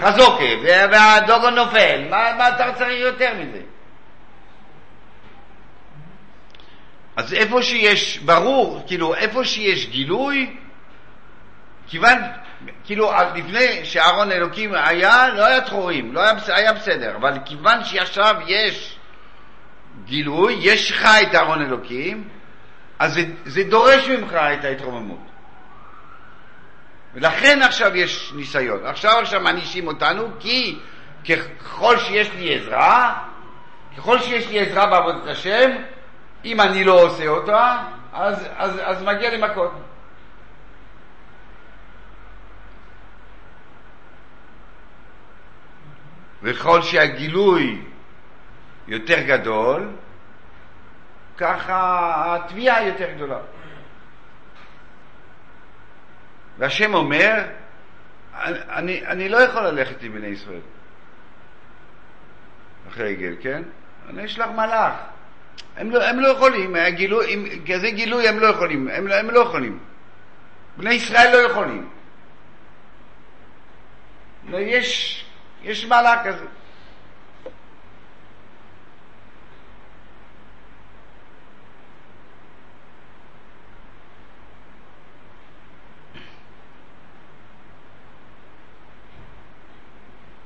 חזוקה, 0.00 0.44
והדוגון 0.62 1.54
נופל, 1.54 2.08
מה 2.10 2.48
אתה 2.48 2.72
צריך 2.74 3.00
יותר 3.00 3.32
מזה? 3.34 3.60
אז 7.16 7.34
איפה 7.34 7.62
שיש, 7.62 8.18
ברור, 8.18 8.82
כאילו, 8.86 9.14
איפה 9.14 9.44
שיש 9.44 9.88
גילוי, 9.88 10.56
כיוון, 11.88 12.18
כאילו, 12.84 13.12
לפני 13.34 13.84
שאהרון 13.84 14.32
אלוקים 14.32 14.74
היה, 14.74 15.28
לא 15.28 15.46
היה 15.46 15.60
טרורים, 15.60 16.14
לא 16.14 16.20
היה, 16.20 16.32
היה 16.46 16.72
בסדר, 16.72 17.16
אבל 17.16 17.38
כיוון 17.44 17.84
שעכשיו 17.84 18.34
יש 18.46 18.98
גילוי, 20.04 20.56
יש 20.60 20.90
לך 20.90 21.08
את 21.22 21.34
אהרון 21.34 21.62
אלוקים, 21.62 22.28
אז 22.98 23.14
זה, 23.14 23.20
זה 23.44 23.64
דורש 23.64 24.08
ממך 24.08 24.32
את 24.32 24.64
ההתרוממות. 24.64 25.18
ולכן 27.14 27.62
עכשיו 27.62 27.96
יש 27.96 28.32
ניסיון. 28.36 28.86
עכשיו 28.86 29.18
עכשיו 29.18 29.40
מענישים 29.40 29.86
אותנו, 29.86 30.28
כי 30.40 30.78
ככל 31.28 31.98
שיש 31.98 32.30
לי 32.34 32.54
עזרה, 32.54 33.14
ככל 33.96 34.18
שיש 34.18 34.48
לי 34.48 34.60
עזרה 34.60 34.86
בעבודת 34.86 35.26
השם, 35.26 35.70
אם 36.44 36.60
אני 36.60 36.84
לא 36.84 37.02
עושה 37.02 37.28
אותה, 37.28 37.76
אז, 38.12 38.48
אז, 38.56 38.80
אז 38.84 39.02
מגיע 39.02 39.30
לי 39.30 39.36
מכות. 39.36 39.72
וככל 46.44 46.82
שהגילוי 46.82 47.82
יותר 48.88 49.20
גדול, 49.20 49.88
ככה 51.36 52.36
התביעה 52.36 52.86
יותר 52.86 53.12
גדולה. 53.14 53.38
והשם 56.58 56.94
אומר, 56.94 57.44
אני, 58.34 59.06
אני 59.06 59.28
לא 59.28 59.36
יכול 59.36 59.62
ללכת 59.62 60.02
עם 60.02 60.12
בני 60.12 60.26
ישראל 60.26 60.60
אחרי 62.88 63.10
עגל, 63.12 63.34
כן? 63.40 63.62
אני 64.08 64.24
אשלח 64.24 64.48
מלאך. 64.50 64.94
הם 65.76 65.90
לא, 65.90 66.04
הם 66.04 66.20
לא 66.20 66.28
יכולים, 66.28 66.76
הגילוי, 66.76 67.32
עם 67.32 67.44
כזה 67.66 67.90
גילוי 67.90 68.28
הם 68.28 68.38
לא 68.38 68.46
יכולים, 68.46 68.88
הם, 68.88 69.06
הם 69.12 69.30
לא 69.30 69.40
יכולים. 69.40 69.78
בני 70.76 70.94
ישראל 70.94 71.32
לא 71.32 71.38
יכולים. 71.38 71.88
לא, 74.48 74.58
יש, 74.58 75.24
יש 75.64 75.84
מעלה 75.84 76.24
כזה. 76.24 76.44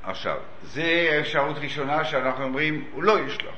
עכשיו, 0.03 0.37
זה 0.63 1.17
אפשרות 1.21 1.57
ראשונה 1.57 2.05
שאנחנו 2.05 2.43
אומרים, 2.43 2.85
הוא 2.91 3.03
לא 3.03 3.19
ישלח. 3.19 3.55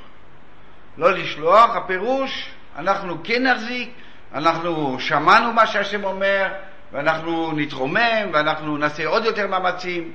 לא 0.98 1.12
לשלוח, 1.12 1.76
הפירוש, 1.76 2.52
אנחנו 2.78 3.18
כן 3.24 3.44
נחזיק, 3.48 3.90
אנחנו 4.34 5.00
שמענו 5.00 5.54
מה 5.54 5.68
שהשם 5.68 6.04
אומר, 6.04 6.54
ואנחנו 6.92 7.52
נתרומם, 7.52 8.30
ואנחנו 8.34 8.78
נעשה 8.78 9.08
עוד 9.08 9.26
יותר 9.26 9.48
מאמצים. 9.48 10.12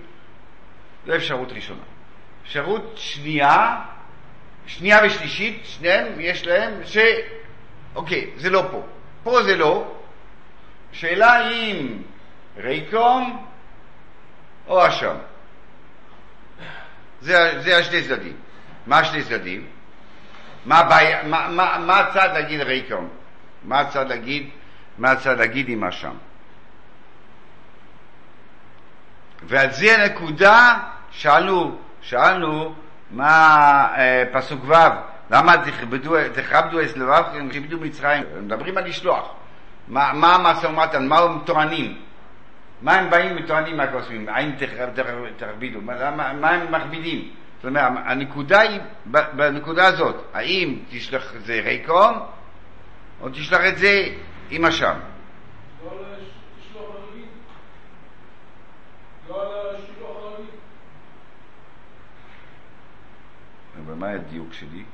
זו 1.07 1.17
אפשרות 1.17 1.53
ראשונה. 1.53 1.83
אפשרות 2.43 2.93
שנייה, 2.97 3.81
שנייה 4.67 4.99
ושלישית, 5.05 5.61
שניהם, 5.65 6.21
יש 6.21 6.47
להם, 6.47 6.81
ש... 6.85 6.99
אוקיי, 7.95 8.31
זה 8.37 8.51
לא 8.51 8.65
פה. 8.71 8.83
פה 9.23 9.43
זה 9.43 9.57
לא. 9.57 9.95
שאלה 10.93 11.51
אם 11.51 12.03
ריקום 12.57 13.47
או 14.67 14.89
אשם. 14.89 15.17
זה, 17.21 17.61
זה 17.61 17.79
השני 17.79 18.03
צדדים. 18.03 18.37
מה 18.87 18.99
השני 18.99 19.25
צדדים? 19.25 19.67
מה, 20.65 20.83
מה, 21.25 21.49
מה, 21.49 21.79
מה 21.79 21.99
הצד 21.99 22.29
להגיד 22.35 22.61
ריקום? 22.61 23.09
מה 23.65 23.81
הצד 23.81 24.09
להגיד, 24.09 24.51
מה 24.99 25.11
הצד 25.11 25.39
להגיד 25.39 25.69
עם 25.69 25.85
אשם? 25.85 26.15
ועל 29.43 29.73
זה 29.73 30.03
הנקודה 30.03 30.79
שאלנו, 31.17 31.77
שאלנו 32.01 32.75
מה 33.11 33.29
אה, 33.97 34.25
פסוק 34.33 34.65
ו', 34.65 34.75
למה 35.31 35.57
תכבדו, 35.65 36.15
תכבדו 36.35 36.81
את 36.81 36.97
לבבכם 36.97 37.49
כיבדו 37.51 37.79
מצרים? 37.81 38.25
מדברים 38.43 38.79
על 38.79 38.85
לשלוח. 38.85 39.33
מה, 39.89 40.13
מה 40.13 40.35
המשא 40.35 40.67
ומתן? 40.67 41.09
מה 41.09 41.19
הם 41.19 41.39
טוענים? 41.45 41.99
מה 42.83 42.95
הם 42.95 43.11
באים 43.11 43.37
וטוענים 43.39 43.77
מהקוסמים? 43.77 44.29
האם 44.29 44.53
תכבידו? 45.37 45.81
מה, 45.81 46.51
הם 46.51 46.73
מכבידים? 46.73 47.31
זאת 47.57 47.65
אומרת, 47.65 47.93
הנקודה 48.05 48.61
היא 48.61 48.81
בנקודה 49.07 49.87
הזאת, 49.87 50.17
האם 50.35 50.79
תשלח 50.91 51.35
את 51.37 51.45
זה 51.45 51.61
ריקום, 51.65 52.19
או 53.21 53.29
תשלח 53.29 53.61
את 53.69 53.79
זה 53.79 54.09
עם 54.51 54.65
השם. 54.65 54.95
לא 55.85 55.91
על 55.91 55.97
לשלוח 56.19 56.95
הרגיל. 56.95 57.25
לא 59.29 59.43
על 59.43 59.77
השילוח 59.77 60.17
הרגיל. 60.23 60.47
ומה 63.87 64.11
הדיוק 64.11 64.53
שלי? 64.53 64.85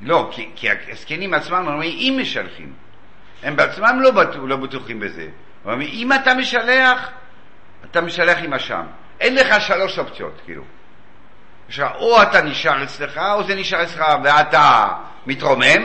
לא, 0.00 0.28
כי, 0.32 0.50
כי 0.56 0.68
הזקנים 0.90 1.34
עצמם 1.34 1.64
אומרים, 1.66 1.96
אם 1.98 2.18
משלחים, 2.20 2.72
הם 3.42 3.56
בעצמם 3.56 3.98
לא, 4.00 4.10
בטוח, 4.10 4.42
לא 4.44 4.56
בטוחים 4.56 5.00
בזה. 5.00 5.28
אומרים, 5.64 5.88
אם 5.92 6.12
אתה 6.12 6.34
משלח, 6.34 7.10
אתה 7.90 8.00
משלח 8.00 8.38
עם 8.42 8.54
אשם. 8.54 8.86
אין 9.20 9.34
לך 9.34 9.60
שלוש 9.60 9.98
אופציות, 9.98 10.40
כאילו. 10.44 10.62
יש 11.68 11.78
לך, 11.78 11.90
או 11.94 12.22
אתה 12.22 12.42
נשאר 12.42 12.82
אצלך, 12.82 13.20
או 13.34 13.44
זה 13.44 13.54
נשאר 13.54 13.82
אצלך 13.82 14.04
ואתה 14.24 14.88
מתרומם, 15.26 15.84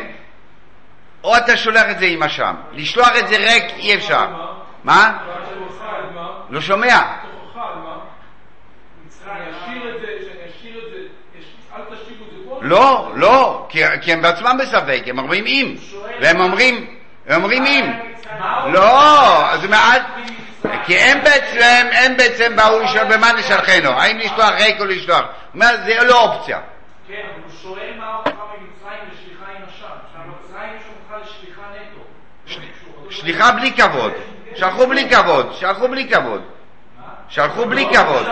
או 1.23 1.37
אתה 1.37 1.57
שולח 1.57 1.85
את 1.91 1.99
זה 1.99 2.05
עם 2.05 2.23
אשם. 2.23 2.55
לשלוח 2.71 3.09
את 3.19 3.27
זה 3.27 3.37
ריק 3.37 3.63
אי 3.77 3.95
אפשר. 3.95 4.27
מה? 4.83 5.17
לא 6.49 6.61
שומע. 6.61 7.20
לא, 12.71 13.11
לא, 13.15 13.65
כי, 13.69 13.83
כי 14.01 14.13
הם 14.13 14.21
בעצמם 14.21 14.57
בספק, 14.59 15.03
הם 15.07 15.19
אומרים 15.19 15.45
אם, 15.45 15.75
והם 16.21 16.39
אומרים, 16.41 16.87
הם 17.27 17.43
אומרים 17.43 17.65
אם. 17.65 17.91
לא, 18.73 19.51
אז 19.51 19.65
מעט, 19.65 20.01
כי 20.85 20.97
הם 20.97 21.23
בעצם, 21.23 21.87
הם 21.91 22.17
בעצם 22.17 22.55
באו 22.55 22.79
לשאול 22.79 23.03
במה 23.03 23.31
נשלחנו, 23.31 23.89
האם 23.89 24.17
לשלוח 24.17 24.49
ריק 24.49 24.79
או 24.79 24.85
לשלוח. 24.85 25.21
זה 25.55 25.97
לא 26.03 26.21
אופציה. 26.21 26.59
כן, 27.07 27.13
אבל 27.13 27.41
הוא 27.43 27.51
שואל 27.61 27.93
מה 27.97 28.05
ההוכחה 28.05 28.31
ממצרים 28.31 28.99
לשליחה 29.13 29.45
עם 29.57 29.63
השם. 29.67 29.85
שהמצרים 30.13 30.79
הוכחה 31.09 31.25
לשליחה 31.25 31.61
נטו. 31.71 33.11
שליחה 33.11 33.51
בלי 33.51 33.71
כבוד, 33.71 34.11
שלחו 34.55 34.87
בלי 34.87 35.09
כבוד, 35.09 35.53
שלחו 35.53 35.87
בלי 35.87 36.09
כבוד. 36.09 36.41
שלחו 37.29 37.65
בלי 37.65 37.85
כבוד. 37.93 38.25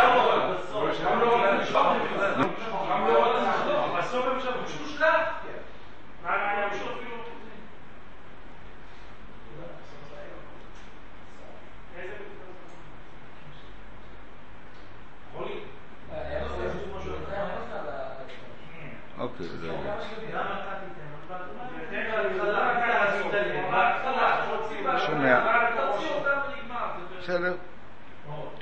לא 19.40 19.46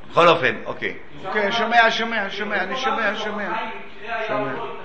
בכל 0.10 0.28
אופן, 0.28 0.56
אוקיי. 0.66 0.98
אוקיי, 1.26 1.52
שומע, 1.52 1.92
שומע, 1.92 2.30
שומע, 2.30 2.64
אני 2.64 2.78
שומע, 2.78 3.16
שומע. 3.16 3.50
שומע. 4.28 4.78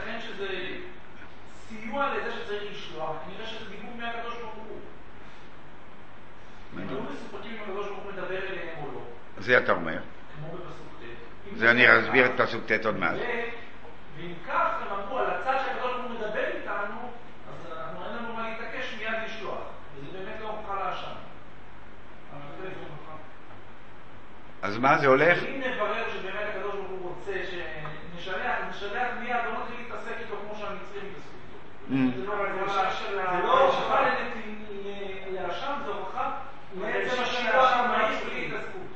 זה 9.38 9.59
אתה 9.59 9.72
אומר. 9.72 9.98
זה 11.57 11.70
אני 11.70 11.98
אסביר 12.00 12.26
את 12.26 12.40
פסוק 12.40 12.64
ט' 12.66 12.87
עוד 12.87 12.96
מעט. 12.96 13.14
ואם 14.16 14.33
כך, 14.48 14.68
אז 24.62 24.79
מה 24.79 24.98
זה 24.98 25.07
הולך? 25.07 25.38
אם 25.44 25.61
נברר 25.61 26.05
שבאמת 26.12 26.46
הקדוש 26.51 26.75
ברוך 26.75 26.88
הוא 26.90 27.14
רוצה 27.16 27.33
שנשלח, 27.51 28.37
נשלח 28.70 29.09
מיד, 29.20 29.37
לא 29.44 29.53
נתחיל 29.61 29.77
להתעסק 29.79 30.14
איתו 30.20 30.37
כמו 30.37 30.55
שהמצרים 30.59 31.05
התעסקו 31.12 31.33
Mm. 31.88 31.92
איתו. 31.94 32.20
זה 32.20 32.27
לא- 32.27 32.37
זה 32.37 32.61
לא- 32.61 33.31
זה 33.33 33.46
לא 33.46 33.64
הוכחה 33.66 34.01
לנט- 34.01 34.33
לאשם, 35.33 35.72
זה 35.85 35.90
הוכחה 35.90 36.31
לעצם 36.81 37.22
השילוח 37.22 37.72
המהיר 37.72 38.18
בלי 38.25 38.46
התעסקות. 38.46 38.88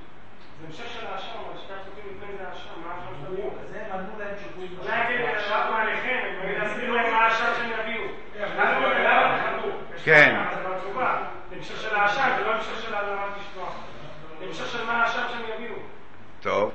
זה 0.60 0.66
המשך 0.66 0.92
של 1.00 1.06
האשם, 1.06 1.28
אבל 1.38 1.58
שני 1.66 1.76
הפסוקים 1.76 2.04
לפני 2.16 2.36
זה 2.38 2.48
האשם, 2.48 2.80
מה 2.86 2.92
האשם 2.94 3.14
שהם 3.24 3.32
יביאו? 3.34 3.50
אז 3.60 3.74
הם 3.74 3.92
ענו 3.92 4.18
להם 4.18 4.34
שובו 4.42 4.62
אולי 4.82 5.02
כן, 5.18 5.32
עכשיו 5.36 5.68
מעליכם, 5.72 6.18
הם 6.26 6.42
באים 6.42 6.58
להסביר 6.58 6.92
להם 6.92 7.12
מה 7.12 7.18
האשם 7.24 7.52
שהם 7.56 7.70
יביאו. 7.80 8.04
למה 8.40 8.80
למה 8.98 9.20
הם 9.20 9.60
חלקו? 9.60 9.68
כן. 10.04 10.36
זה 10.54 10.68
בתשובה. 10.68 11.22
זה 11.50 11.56
המשך 11.56 11.80
של 11.80 11.94
האשם, 11.96 12.28
זה 12.38 12.44
לא 12.44 12.54
המשך 12.54 12.82
של 12.82 12.94
העלמת 12.94 13.32
לשכוח. 13.40 13.74
זה 14.38 14.44
המשך 14.46 14.66
של 14.66 14.84
מה 14.86 15.02
האשם 15.02 15.22
שהם 15.32 15.42
יביאו. 15.56 15.76
טוב, 16.40 16.72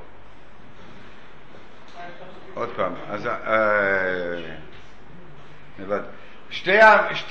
עוד 2.53 2.69
פעם. 2.75 2.93
אז... 3.09 3.27
אה, 3.27 3.33
הבנתי. 5.79 6.07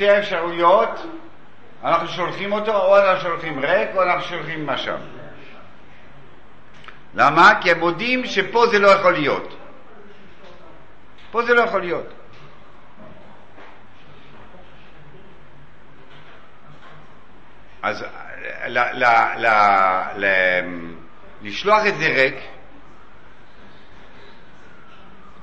שתי 0.00 0.10
האפשרויות, 0.10 1.06
אנחנו 1.84 2.08
שולחים 2.08 2.52
אותו, 2.52 2.76
או 2.76 2.98
אנחנו 2.98 3.20
שולחים 3.20 3.58
ריק, 3.58 3.88
או 3.94 4.02
אנחנו 4.02 4.22
שולחים 4.22 4.66
משם. 4.66 4.96
למה? 7.14 7.52
כי 7.60 7.70
הם 7.70 7.78
מודים 7.78 8.26
שפה 8.26 8.66
זה 8.66 8.78
לא 8.78 8.88
יכול 8.88 9.12
להיות. 9.12 9.56
פה 11.30 11.42
זה 11.42 11.54
לא 11.54 11.60
יכול 11.60 11.80
להיות. 11.80 12.06
אז 17.82 18.04
ל, 18.66 18.78
ל, 18.78 19.04
ל, 19.36 19.46
ל, 20.16 20.26
לשלוח 21.42 21.86
את 21.86 21.96
זה 21.96 22.06
ריק, 22.06 22.36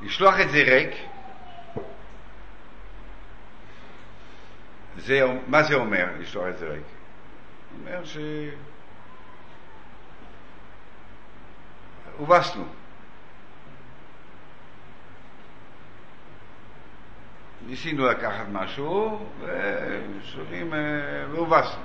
לשלוח 0.01 0.39
את 0.39 0.49
זה 0.49 0.57
ריק, 0.57 1.06
זה, 5.07 5.21
מה 5.47 5.63
זה 5.63 5.75
אומר 5.75 6.05
לשלוח 6.19 6.47
את 6.49 6.57
זה 6.57 6.67
ריק? 6.69 6.83
אומר 7.79 8.05
ש... 8.05 8.17
הובסנו. 12.17 12.65
ניסינו 17.67 18.07
לקחת 18.07 18.45
משהו, 18.51 19.25
ושומעים, 19.41 20.73
אה, 20.73 20.79
והובסנו. 21.31 21.81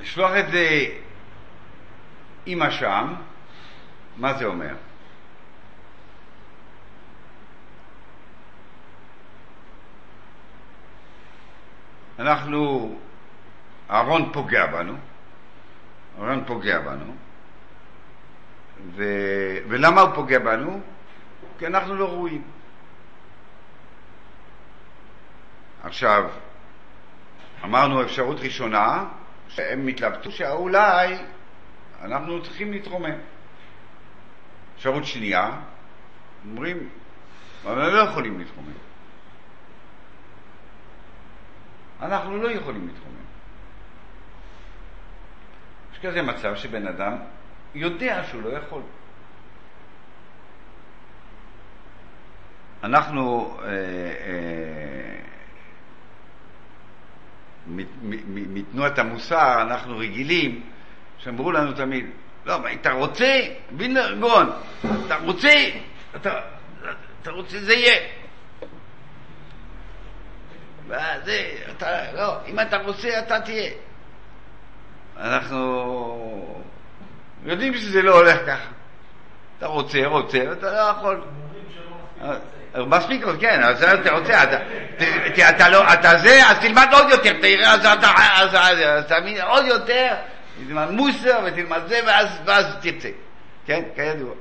לשלוח 0.00 0.32
את 0.38 0.50
זה 0.50 0.68
עם 2.46 2.62
אשם, 2.62 3.14
מה 4.16 4.34
זה 4.34 4.44
אומר? 4.44 4.74
אנחנו, 12.18 12.94
אהרון 13.90 14.32
פוגע 14.32 14.66
בנו, 14.66 14.96
אהרון 16.18 16.44
פוגע 16.46 16.80
בנו, 16.80 17.14
ו... 18.94 19.04
ולמה 19.68 20.00
הוא 20.00 20.14
פוגע 20.14 20.38
בנו? 20.38 20.80
כי 21.58 21.66
אנחנו 21.66 21.94
לא 21.94 22.08
ראויים. 22.08 22.42
עכשיו, 25.82 26.30
אמרנו 27.64 28.02
אפשרות 28.02 28.40
ראשונה, 28.40 29.04
שהם 29.48 29.88
התלבטו 29.88 30.30
שאולי 30.30 31.18
אנחנו 32.02 32.42
צריכים 32.42 32.72
להתרומם. 32.72 33.18
אפשרות 34.76 35.04
שנייה, 35.04 35.50
אומרים, 36.50 36.88
אבל 37.64 37.90
לא 37.90 37.98
יכולים 37.98 38.38
להתרומם. 38.38 38.72
אנחנו 42.02 42.36
לא 42.36 42.50
יכולים 42.50 42.86
להתרומם. 42.86 43.16
יש 45.92 45.98
כזה 45.98 46.22
מצב 46.22 46.56
שבן 46.56 46.86
אדם 46.86 47.16
יודע 47.74 48.24
שהוא 48.24 48.42
לא 48.42 48.48
יכול. 48.48 48.82
אנחנו 52.84 53.56
אה, 53.62 53.68
אה, 53.68 55.16
מתנועת 58.26 58.98
המוסר, 58.98 59.62
אנחנו 59.62 59.98
רגילים, 59.98 60.62
שאמרו 61.18 61.52
לנו 61.52 61.72
תמיד, 61.72 62.06
לא, 62.46 62.54
אבל 62.54 62.72
אתה 62.72 62.92
רוצה, 62.92 63.40
וילנר 63.76 64.14
גון, 64.20 64.50
אתה 65.06 65.16
רוצה, 65.16 65.54
אתה 66.16 67.30
רוצה, 67.30 67.58
זה 67.58 67.74
יהיה. 67.74 68.25
וזה, 70.86 71.50
אתה, 71.76 72.12
לא, 72.12 72.36
אם 72.46 72.60
אתה 72.60 72.76
רוצה, 72.76 73.18
אתה 73.18 73.40
תהיה. 73.40 73.70
אנחנו 75.20 76.62
יודעים 77.44 77.74
שזה 77.74 78.02
לא 78.02 78.14
הולך 78.14 78.38
ככה. 78.46 78.68
אתה 79.58 79.66
רוצה, 79.66 80.06
רוצה, 80.06 80.38
ואתה 80.48 80.70
לא 80.70 80.90
יכול. 80.90 81.20
מספיק, 82.76 83.24
כן, 83.40 83.62
אז 83.62 83.82
אתה 83.82 84.12
רוצה, 84.12 84.42
אתה, 85.48 85.68
לא, 85.68 85.92
אתה 85.92 86.18
זה, 86.18 86.46
אז 86.46 86.58
תלמד 86.58 86.88
עוד 86.92 87.10
יותר, 87.10 87.40
תראה, 87.40 87.72
אז 87.72 87.86
אתה, 87.86 88.10
אז, 88.36 88.56
תבין 89.06 89.40
עוד 89.40 89.66
יותר, 89.66 90.14
תלמד 90.66 90.90
מוסר 90.90 91.40
ותלמד 91.44 91.80
זה, 91.86 92.00
ואז, 92.46 92.76
תרצה, 92.80 93.08
כן, 93.66 93.82
כידוע. 93.94 94.34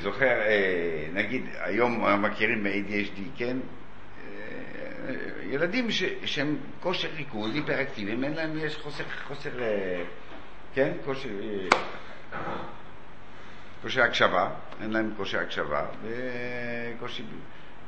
זוכר, 0.00 0.40
אה, 0.40 1.06
נגיד, 1.12 1.42
היום 1.60 2.22
מכירים 2.22 2.64
ב-ADHD, 2.64 3.20
כן? 3.36 3.56
אה, 3.56 5.14
ילדים 5.50 5.90
ש, 5.90 6.04
שהם 6.24 6.56
כושר 6.80 7.08
ריכוז, 7.16 7.54
היפראקטיביים, 7.54 8.24
אין 8.24 8.32
להם, 8.32 8.58
יש 8.58 8.76
חוסר, 8.76 9.04
חוסר, 9.26 9.62
אה, 9.62 10.02
כן? 10.74 10.92
כושר... 11.04 11.28
כושר 13.82 14.02
הקשבה, 14.02 14.50
אין 14.82 14.90
להם 14.90 15.12
כושר 15.16 15.38
הקשבה, 15.38 15.86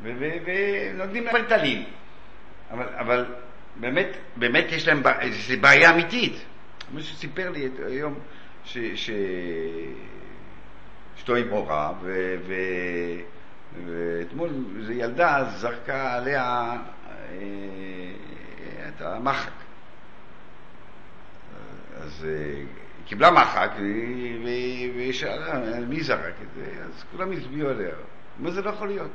ונותנים 0.02 1.24
להם 1.24 1.33
פרטלים. 1.33 1.85
אבל, 2.70 2.87
אבל 2.98 3.24
באמת, 3.76 4.09
באמת 4.37 4.64
יש 4.68 4.88
להם, 4.88 5.02
זו 5.31 5.55
בעיה 5.61 5.90
אמיתית. 5.90 6.44
מישהו 6.94 7.16
סיפר 7.16 7.50
לי 7.50 7.68
היום 7.87 8.18
ש... 8.64 8.78
ש... 8.94 9.11
אשתו 11.16 11.35
היא 11.35 11.46
מורה. 11.51 11.92
ואתמול 13.87 14.51
איזו 14.79 14.92
ילדה 14.92 15.44
זרקה 15.57 16.14
עליה 16.14 16.77
אה, 17.31 17.38
את 18.88 19.03
המחק. 19.03 19.51
אז 21.96 22.27
אה, 22.29 22.55
היא 22.55 22.66
קיבלה 23.07 23.31
מחק 23.31 23.70
והיא 24.44 25.12
שאלה 25.12 25.81
מי 25.88 26.03
זרק 26.03 26.35
את 26.42 26.48
זה, 26.55 26.83
אז 26.85 27.05
כולם 27.11 27.33
הצביעו 27.33 27.68
עליה. 27.68 27.94
מה 28.38 28.51
זה 28.51 28.62
לא 28.62 28.70
יכול 28.70 28.88
להיות? 28.88 29.11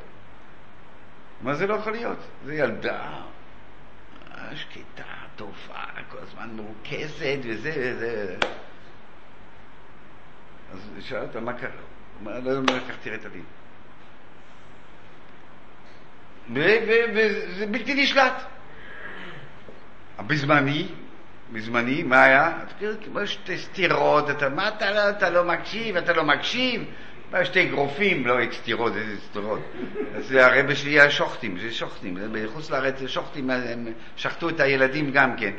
מה 1.41 1.53
זה 1.53 1.67
לא 1.67 1.73
יכול 1.73 1.91
להיות? 1.91 2.17
זו 2.45 2.51
ילדה 2.51 3.21
אה, 4.37 4.55
שקטה, 4.55 5.03
טובה, 5.35 5.83
כל 6.09 6.17
הזמן 6.17 6.49
מרוכזת 6.55 7.39
וזה 7.43 7.71
וזה. 7.75 8.37
אז 10.73 11.13
אותה 11.13 11.39
מה 11.39 11.53
קרה? 11.53 11.69
הוא 11.69 12.31
אמר, 12.31 12.39
לא 12.39 12.61
לקחת 12.61 12.97
תראה 13.03 13.15
את 13.15 13.25
הדין. 13.25 13.43
וזה 16.53 17.65
בלתי 17.71 17.93
נשלט. 17.93 18.33
בזמני, 20.27 20.87
בזמני, 21.53 22.03
מה 22.03 22.23
היה? 22.23 22.59
כמו 23.05 23.27
שתי 23.27 23.57
סטירות, 23.57 24.29
אתה, 24.29 24.49
מה 24.49 24.67
אתה 24.67 24.91
לא, 24.91 25.09
אתה 25.09 25.29
לא 25.29 25.43
מקשיב, 25.43 25.97
אתה 25.97 26.13
לא 26.13 26.23
מקשיב? 26.23 26.83
מה, 27.31 27.45
שתי 27.45 27.67
אגרופים, 27.67 28.27
לא 28.27 28.37
סטירות, 28.51 28.95
איזה 28.95 29.21
סטירות. 29.21 29.59
זה 30.19 30.45
הרבה 30.45 30.75
שלי 30.75 30.91
היה 30.91 31.11
שוחטים, 31.11 31.59
זה 31.59 31.71
שוחטים, 31.71 32.17
בחוץ 32.31 32.69
לארץ 32.69 32.99
זה 32.99 33.07
שוחטים, 33.07 33.49
שחטו 34.15 34.49
את 34.49 34.59
הילדים 34.59 35.11
גם 35.11 35.35
כן. 35.37 35.51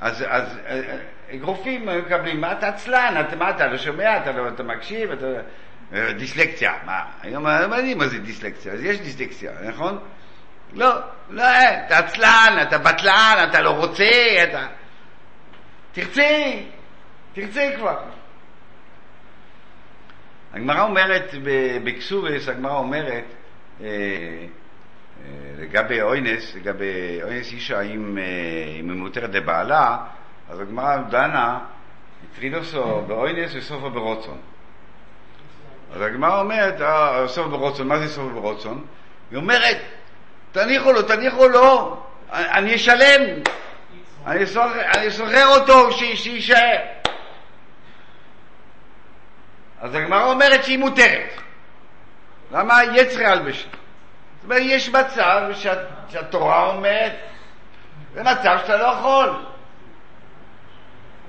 אז, 0.00 0.24
אז 0.28 0.58
אה, 0.66 0.98
אגרופים 1.34 1.86
מקבלים, 1.86 2.40
מה 2.40 2.52
אתה 2.52 2.68
עצלן, 2.68 3.24
אתה, 3.28 3.36
מה 3.36 3.50
אתה 3.50 3.66
לא 3.66 3.76
שומע, 3.76 4.16
אתה 4.16 4.32
לא 4.32 4.48
אתה 4.48 4.62
מקשיב, 4.62 5.10
אתה... 5.10 5.26
אה, 5.92 6.12
דיסלקציה, 6.12 6.72
מה, 6.86 7.04
היום 7.22 7.46
יודעים 7.46 7.98
מה 7.98 8.06
זה 8.06 8.18
דיסלקציה, 8.18 8.72
אז 8.72 8.84
יש 8.84 9.00
דיסלקציה, 9.00 9.52
נכון? 9.68 9.98
לא, 10.72 10.94
לא, 11.30 11.42
אתה 11.86 11.98
עצלן, 11.98 12.58
אתה 12.62 12.78
בטלן, 12.78 13.48
אתה 13.50 13.60
לא 13.60 13.70
רוצה, 13.70 14.04
אתה... 14.42 14.66
תרצה, 15.92 16.52
תרצה 17.32 17.70
כבר. 17.76 17.98
הגמרא 20.52 20.82
אומרת, 20.82 21.34
בקסורס, 21.84 22.48
הגמרא 22.48 22.76
אומרת, 22.76 23.24
אה, 23.80 23.86
אה, 23.86 24.46
לגבי 25.58 26.02
אוינס, 26.02 26.54
לגבי 26.54 27.22
אוינס 27.22 27.52
אישה, 27.52 27.80
אם 27.80 28.18
היא 28.74 28.84
ממותרת 28.84 29.34
לבעלה, 29.34 29.96
אז 30.50 30.60
הגמרא 30.60 30.96
דנה, 30.96 31.58
הטרידוסו 32.24 33.02
באוינס 33.06 33.50
וסופו 33.54 33.90
ברוצון. 33.90 34.38
אז 35.94 36.02
הגמרא 36.02 36.40
אומרת, 36.40 36.80
אה, 36.80 37.28
סופו 37.28 37.50
ברוצון, 37.50 37.88
מה 37.88 37.98
זה 37.98 38.08
סופו 38.08 38.30
ברוצון? 38.30 38.84
היא 39.30 39.36
אומרת, 39.36 39.76
תניחו 40.52 40.92
לו, 40.92 41.02
תניחו 41.02 41.48
לו, 41.48 42.02
אני 42.32 42.74
אשלם, 42.74 43.20
אני 44.26 45.10
סוחר 45.10 45.46
אותו 45.46 45.92
שיישאר. 45.92 46.78
אז 49.80 49.94
הגמרא 49.94 50.24
אומרת 50.24 50.64
שהיא 50.64 50.78
מותרת. 50.78 51.40
למה 52.52 52.80
יצרי 52.94 53.26
הלבשה? 53.26 53.68
זאת 53.68 54.44
אומרת, 54.44 54.62
יש 54.64 54.88
מצב 54.88 55.50
שה, 55.54 55.74
שהתורה 56.08 56.66
אומרת, 56.66 57.12
זה 58.14 58.22
מצב 58.22 58.58
שאתה 58.62 58.76
לא 58.76 58.86
יכול. 58.86 59.49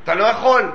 אתה 0.03 0.15
לא 0.15 0.23
יכול. 0.23 0.71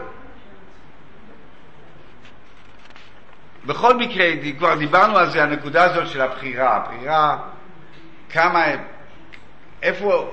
בכל 3.66 3.96
מקרה, 3.96 4.26
כבר 4.58 4.74
דיברנו 4.74 5.18
על 5.18 5.30
זה, 5.30 5.42
הנקודה 5.42 5.84
הזאת 5.84 6.08
של 6.08 6.20
הבחירה. 6.20 6.76
הבחירה, 6.76 7.38
כמה, 8.30 8.64
איפה, 9.82 10.30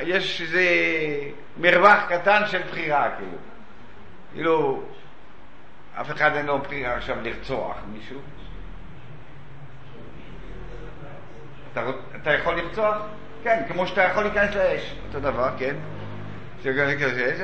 יש 0.00 0.40
איזה 0.40 0.64
מרווח 1.56 1.98
קטן 2.08 2.42
של 2.46 2.62
בחירה, 2.70 3.10
כאילו. 3.18 3.36
כאילו, 4.32 4.82
אף 6.00 6.10
אחד 6.10 6.36
אין 6.36 6.46
לו 6.46 6.58
בחירה 6.58 6.94
עכשיו 6.94 7.16
לרצוח 7.22 7.76
מישהו. 7.92 8.20
אתה, 11.72 11.82
אתה 12.22 12.32
יכול 12.32 12.54
לרצוח? 12.54 12.96
כן, 13.42 13.62
כמו 13.68 13.86
שאתה 13.86 14.02
יכול 14.02 14.22
להיכנס 14.22 14.54
לאש, 14.54 14.94
אותו 15.06 15.20
דבר, 15.20 15.48
כן. 15.58 15.76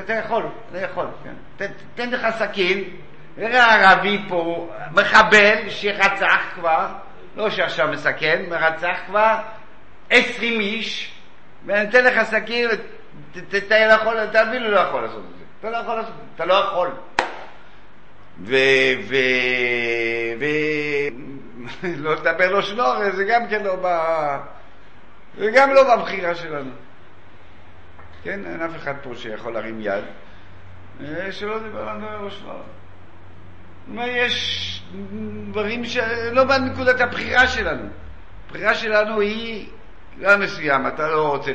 אתה 0.04 0.12
יכול, 0.12 0.46
אתה 0.70 0.78
יכול, 0.80 1.06
כן. 1.24 1.66
תן, 1.94 2.10
לך 2.10 2.26
סכין, 2.38 2.84
נראה 3.36 3.74
ערבי 3.74 4.18
פה, 4.28 4.70
מחבל 4.92 5.68
שרצח 5.68 6.42
כבר, 6.54 6.86
לא 7.36 7.50
שעכשיו 7.50 7.88
מסכן, 7.88 8.42
רצח 8.50 8.96
כבר 9.06 9.36
עשרים 10.10 10.60
איש, 10.60 11.12
ואני 11.66 11.88
אתן 11.88 12.04
לך 12.04 12.22
סכין, 12.22 12.68
אתה 13.56 13.86
לא 13.86 13.92
יכול 13.92 14.14
לעשות 15.02 15.24
את 15.32 15.38
זה. 15.38 15.44
אתה 15.60 15.70
לא 15.70 15.76
יכול 15.76 15.96
לעשות, 15.96 16.12
את 16.12 16.16
זה, 16.16 16.22
אתה 16.34 16.44
לא 16.44 16.54
יכול. 16.54 16.90
ו... 18.40 18.56
ו... 19.08 19.14
ו... 20.40 20.44
לא 22.02 22.14
לדבר 22.14 22.50
לא 22.50 22.62
שנור, 22.62 23.10
זה 23.10 23.24
גם 23.24 23.48
כן 23.48 23.62
לא 23.62 23.76
ב... 23.82 23.86
זה 25.38 25.50
גם 25.54 25.70
לא 25.70 25.96
בבחירה 25.96 26.34
שלנו. 26.34 26.70
כן, 28.24 28.40
אין 28.46 28.62
אף 28.62 28.76
אחד 28.76 28.94
פה 29.02 29.14
שיכול 29.16 29.52
להרים 29.52 29.80
יד, 29.80 30.04
אה, 31.00 31.32
שלא 31.32 31.58
דיבר 31.58 31.84
לנו 31.84 32.24
ראש 32.24 32.42
לא. 32.46 34.02
יש 34.02 34.82
דברים 35.50 35.84
שלא 35.84 36.44
בנקודת 36.44 37.00
הבחירה 37.00 37.46
שלנו. 37.46 37.88
הבחירה 38.46 38.74
שלנו 38.74 39.20
היא 39.20 39.68
גם 40.20 40.40
מסוים, 40.40 40.86
אתה 40.86 41.08
לא 41.08 41.28
רוצה, 41.28 41.52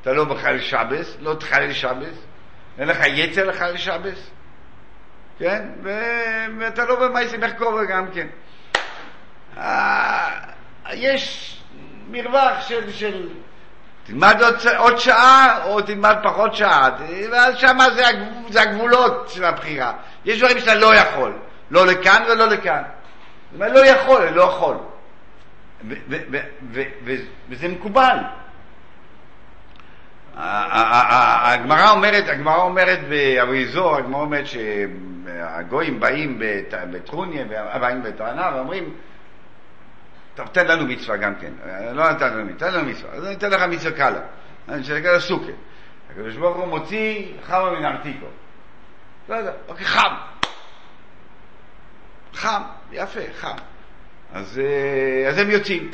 אתה 0.00 0.12
לא 0.12 0.24
בחלל 0.24 0.60
שבס, 0.60 1.16
לא 1.20 1.34
תחלל 1.34 1.72
שבס, 1.72 2.26
אין 2.78 2.88
לך 2.88 2.98
יצר 3.06 3.44
לחלל 3.44 3.76
שבס, 3.76 4.30
כן? 5.38 5.68
ואתה 6.58 6.84
לא 6.84 7.08
במאיסי 7.08 7.36
מחקובר 7.36 7.84
גם 7.84 8.06
כן. 8.14 8.26
אה, 9.56 10.40
יש 10.92 11.56
מרווח 12.10 12.68
של, 12.68 12.90
של 12.90 13.28
תלמד 14.04 14.42
עוד, 14.42 14.54
עוד 14.76 14.98
שעה 14.98 15.64
או 15.64 15.82
תלמד 15.82 16.16
פחות 16.22 16.54
שעה, 16.54 16.90
ואז 17.32 17.56
שמה 17.56 17.90
זה, 17.90 18.02
זה 18.48 18.62
הגבולות 18.62 19.28
של 19.28 19.44
הבחירה. 19.44 19.92
יש 20.24 20.38
דברים 20.38 20.58
שאתה 20.58 20.74
לא 20.74 20.94
יכול, 20.94 21.32
לא 21.70 21.86
לכאן 21.86 22.22
ולא 22.28 22.48
לכאן. 22.48 22.82
זאת 22.82 23.54
אומרת, 23.54 23.72
לא 23.72 23.86
יכול, 23.86 24.28
לא 24.28 24.42
יכול. 24.42 24.76
וזה 27.48 27.68
מקובל. 27.68 28.18
הגמרא 30.36 31.90
אומרת, 31.90 32.28
הגמרא 32.28 32.62
אומרת 32.62 32.98
באריזור, 33.08 33.96
הגמרא 33.96 34.20
אומרת 34.20 34.44
שהגויים 34.46 36.00
באים 36.00 36.42
בטרוניה, 36.90 37.44
באים 37.80 38.02
בטענה 38.02 38.50
ואומרים, 38.54 38.94
טוב, 40.34 40.46
תן 40.46 40.66
לנו 40.66 40.86
מצווה 40.86 41.16
גם 41.16 41.34
כן. 41.34 41.52
לא 41.92 42.10
נתן 42.10 42.32
לנו 42.32 42.44
מצווה, 42.44 42.70
תן 42.70 42.78
לנו 42.78 42.90
מצווה. 42.90 43.12
אז 43.12 43.24
אני 43.24 43.34
אתן 43.34 43.50
לך 43.50 43.62
מצווה 43.62 43.92
קלה. 43.92 44.20
אני 44.68 44.82
אתן 44.82 44.94
לך 44.94 45.20
סוכה. 45.20 45.52
הקדוש 46.10 46.36
ברוך 46.36 46.56
הוא 46.56 46.66
מוציא 46.66 47.26
חמה 47.46 47.70
מן 47.70 47.84
ארתיקו. 47.84 48.26
לא 49.28 49.34
יודע, 49.34 49.52
אוקיי, 49.68 49.86
חם. 49.86 50.14
חם, 52.34 52.62
יפה, 52.92 53.20
חם. 53.40 53.56
אז, 54.32 54.60
אז 55.28 55.38
הם 55.38 55.50
יוצאים. 55.50 55.90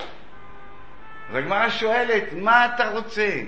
אז 1.31 1.37
הגמרא 1.37 1.69
שואלת, 1.69 2.25
מה 2.33 2.67
אתה 2.67 2.91
רוצה? 2.91 3.41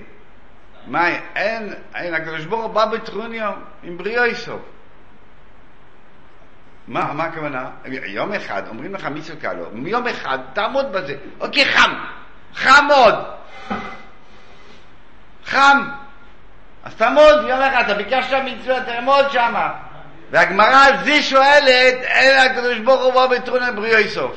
מה, 0.87 1.07
אין, 1.35 1.73
אין, 1.95 2.13
הקדוש 2.13 2.45
ברוך 2.45 2.63
הוא 2.63 2.73
בא 2.73 2.85
בטרוניו 2.85 3.53
עם 3.83 3.97
בריאו 3.97 4.23
איסוף. 4.23 4.61
מה, 6.89 7.13
מה 7.13 7.23
הכוונה? 7.23 7.69
יום 7.85 8.33
אחד 8.33 8.67
אומרים 8.67 8.93
לך 8.93 9.05
מי 9.05 9.21
צדקה 9.21 9.53
לו, 9.53 9.65
יום 9.87 10.07
אחד 10.07 10.37
תעמוד 10.53 10.91
בזה. 10.91 11.15
אוקיי, 11.39 11.65
חם, 11.65 11.93
חם 12.55 12.85
מאוד. 12.87 13.15
חם. 15.45 15.89
אז 16.83 16.95
תעמוד 16.95 17.35
יום 17.47 17.61
אחד, 17.61 17.83
אתה 17.85 17.93
ביקשת 17.93 18.37
מצווה, 18.45 18.83
תעמוד 18.83 19.31
שמה. 19.31 19.73
והגמרא 20.31 20.85
על 20.85 21.03
זה 21.03 21.21
שואלת, 21.21 21.97
אין 22.01 22.51
הקדוש 22.51 22.79
ברוך 22.79 23.01
הוא 23.01 23.13
בא 23.13 23.27
בטרון 23.27 23.63
הבריאו 23.63 23.97
איסוף. 23.97 24.35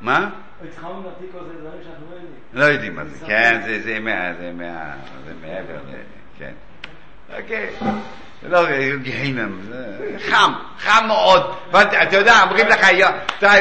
מה? 0.00 0.30
לא 2.52 2.64
יודעים 2.64 2.96
מה 2.96 3.04
זה, 3.04 3.26
כן, 3.26 3.60
זה 3.80 3.98
מעבר, 5.40 5.78
כן. 6.38 6.52
אוקיי. 7.36 7.70
לא, 8.42 8.60
גיהינם, 9.02 9.60
חם, 10.18 10.52
חם 10.78 11.04
מאוד. 11.06 11.54
אתה 12.02 12.16
יודע, 12.16 12.42
אומרים 12.42 12.66
לך, 12.66 12.86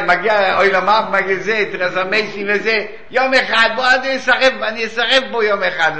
מגיע 0.07 0.57
אוי 0.57 0.71
למר, 0.71 1.01
מגיע 1.11 1.35
זה, 1.39 1.65
תראה 1.71 2.03
מייסי 2.03 2.45
וזה, 2.47 2.85
יום 3.11 3.33
אחד, 3.33 3.69
בוא 3.75 3.85
אני 3.95 4.17
אסרב, 4.17 4.61
אני 4.61 4.85
אסרב 4.85 5.23
בו 5.31 5.43
יום 5.43 5.63
אחד, 5.63 5.91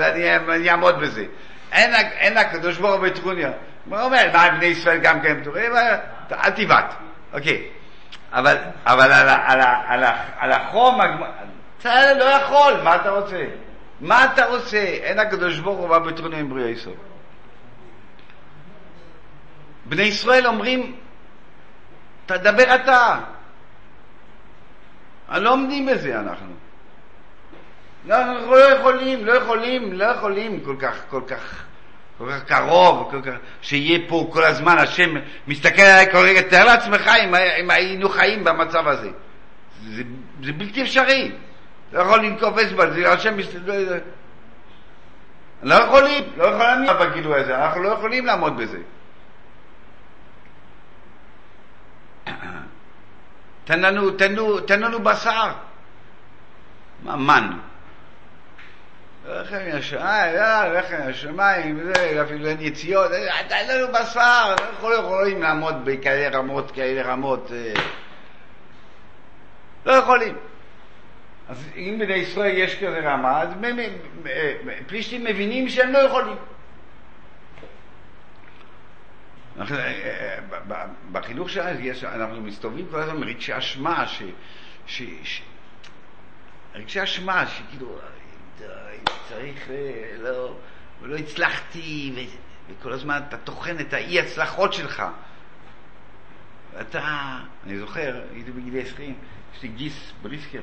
ואני 0.48 0.72
אעמוד 0.72 1.00
בזה. 1.00 1.26
אין 1.72 2.38
הקדוש 2.38 2.78
ברוך 2.78 2.94
הוא 2.94 3.04
בטרוניה. 3.04 3.52
הוא 3.90 4.00
אומר, 4.00 4.26
מה, 4.34 4.50
בני 4.50 4.66
ישראל 4.66 4.98
גם 4.98 5.22
כן 5.22 5.42
פתוחים? 5.42 5.72
אל 6.32 6.50
תבעט, 6.50 6.94
אוקיי. 7.34 7.64
אבל, 8.34 8.58
על, 10.38 10.52
החום, 10.52 11.00
אתה 11.80 12.14
לא 12.14 12.24
יכול, 12.24 12.74
מה 12.84 12.96
אתה 12.96 13.10
רוצה? 13.10 13.44
מה 14.02 14.26
אתה 14.26 14.46
רוצה? 14.46 14.78
אין 14.78 15.20
הקדוש 15.20 15.60
ברוך 15.60 15.80
הוא 15.80 15.90
בא 15.90 16.00
בטרוניה 16.00 16.40
עם 16.40 16.50
בריאה 16.50 16.70
ישראל. 16.70 16.96
בני 19.90 20.04
ישראל 20.04 20.48
אומרים, 20.48 20.96
תדבר 22.26 22.76
אתה. 22.76 23.20
לא 25.30 25.54
עומדים 25.54 25.86
בזה 25.86 26.20
אנחנו. 26.20 26.54
לא, 28.06 28.16
אנחנו 28.16 28.52
לא 28.52 28.72
יכולים, 28.72 29.26
לא 29.26 29.32
יכולים, 29.32 29.94
לא 29.94 30.06
יכולים 30.06 30.60
כל 30.60 30.76
כך, 30.80 30.96
כל 31.10 31.22
כך, 31.28 31.64
כל 32.18 32.32
כך 32.32 32.44
קרוב, 32.44 33.12
כל 33.12 33.22
כך, 33.22 33.38
שיהיה 33.62 34.00
פה 34.08 34.30
כל 34.34 34.44
הזמן 34.44 34.78
השם 34.78 35.10
מסתכל 35.48 35.82
עליי 35.82 36.12
כל 36.12 36.18
רגע, 36.18 36.42
תאר 36.42 36.66
לעצמך 36.66 37.12
אם, 37.24 37.36
אם 37.36 37.70
היינו 37.70 38.10
חיים 38.10 38.44
במצב 38.44 38.88
הזה. 38.88 39.10
זה, 39.88 40.04
זה 40.44 40.54
בלתי 40.54 40.82
אפשרי. 40.82 41.32
לא 41.94 42.00
יכול 42.02 42.20
לנקוף 42.20 42.58
אצבע, 42.58 42.90
זה 42.90 43.12
השם 43.12 43.38
מסתכל... 43.38 43.72
לא 45.64 45.76
יכולים, 45.76 46.24
לא 46.38 46.44
יכולים 46.44 46.84
לעמוד 46.86 47.08
בגילוי 47.08 47.40
הזה, 47.40 47.58
אנחנו 47.58 47.84
לא 47.84 47.90
יכולים 47.90 48.26
לעמוד 48.26 48.58
בזה. 48.58 48.78
תן 53.66 53.80
לנו, 53.80 54.12
תן 54.12 54.32
לנו, 54.32 54.60
תן 54.60 54.80
לנו 54.80 55.00
בשר. 55.04 55.52
מה, 57.04 57.16
מן. 57.16 57.52
לחם 59.28 59.56
מן 59.56 59.76
השמיים, 61.10 61.80
אה, 61.80 61.84
זה, 61.94 62.22
אפילו 62.22 62.48
אין 62.48 62.58
יציאות, 62.62 63.12
אה, 63.12 63.40
אין 63.40 63.78
לנו 63.78 63.94
בשר, 63.94 64.56
אנחנו 64.60 64.90
לא 64.90 64.96
יכולים 64.96 65.42
לעמוד 65.42 65.76
בכאלה 65.86 66.38
רמות, 66.38 66.72
כאלה 66.72 67.02
רמות. 67.02 67.52
אה. 67.52 67.74
לא 69.86 69.92
יכולים. 69.92 70.36
אז 71.50 71.66
אם 71.76 71.96
בני 72.00 72.14
ישראל 72.14 72.58
יש 72.58 72.76
כזה 72.76 73.00
רמה, 73.00 73.42
אז 73.42 73.50
מ- 73.62 74.28
פלישתים 74.88 75.24
מבינים 75.24 75.70
שהם 75.70 75.92
לא 75.92 75.98
יכולים. 75.98 76.36
אנחנו, 79.58 79.76
אה, 79.76 80.40
אה, 80.72 80.86
בחינוך 81.12 81.50
שלנו 81.50 81.80
יש, 81.80 82.04
אנחנו 82.04 82.42
מסתובבים 82.42 82.88
כל 82.92 83.02
הזמן 83.02 83.24
רגשי 83.24 83.58
אשמה, 83.58 84.08
ש, 84.08 84.24
ש, 84.88 85.04
ש, 85.24 85.42
רגשי 86.76 87.04
אשמה, 87.04 87.48
שכאילו, 87.48 88.00
די, 88.60 88.66
צריך, 89.30 89.70
אה, 89.70 90.16
לא, 90.18 90.56
ולא 91.02 91.16
הצלחתי, 91.16 92.12
ו, 92.16 92.20
וכל 92.70 92.94
הזמן 92.94 93.22
אתה 93.28 93.38
טוחן 93.38 93.80
את 93.80 93.94
האי 93.94 94.20
הצלחות 94.20 94.74
שלך. 94.74 95.04
ואתה, 96.74 97.38
אני 97.66 97.80
זוכר, 97.80 98.22
הייתי 98.34 98.52
בגיל 98.52 98.82
20, 98.82 99.16
יש 99.56 99.64
לי 99.64 99.70
גיס 99.70 100.12
בריסקר, 100.22 100.62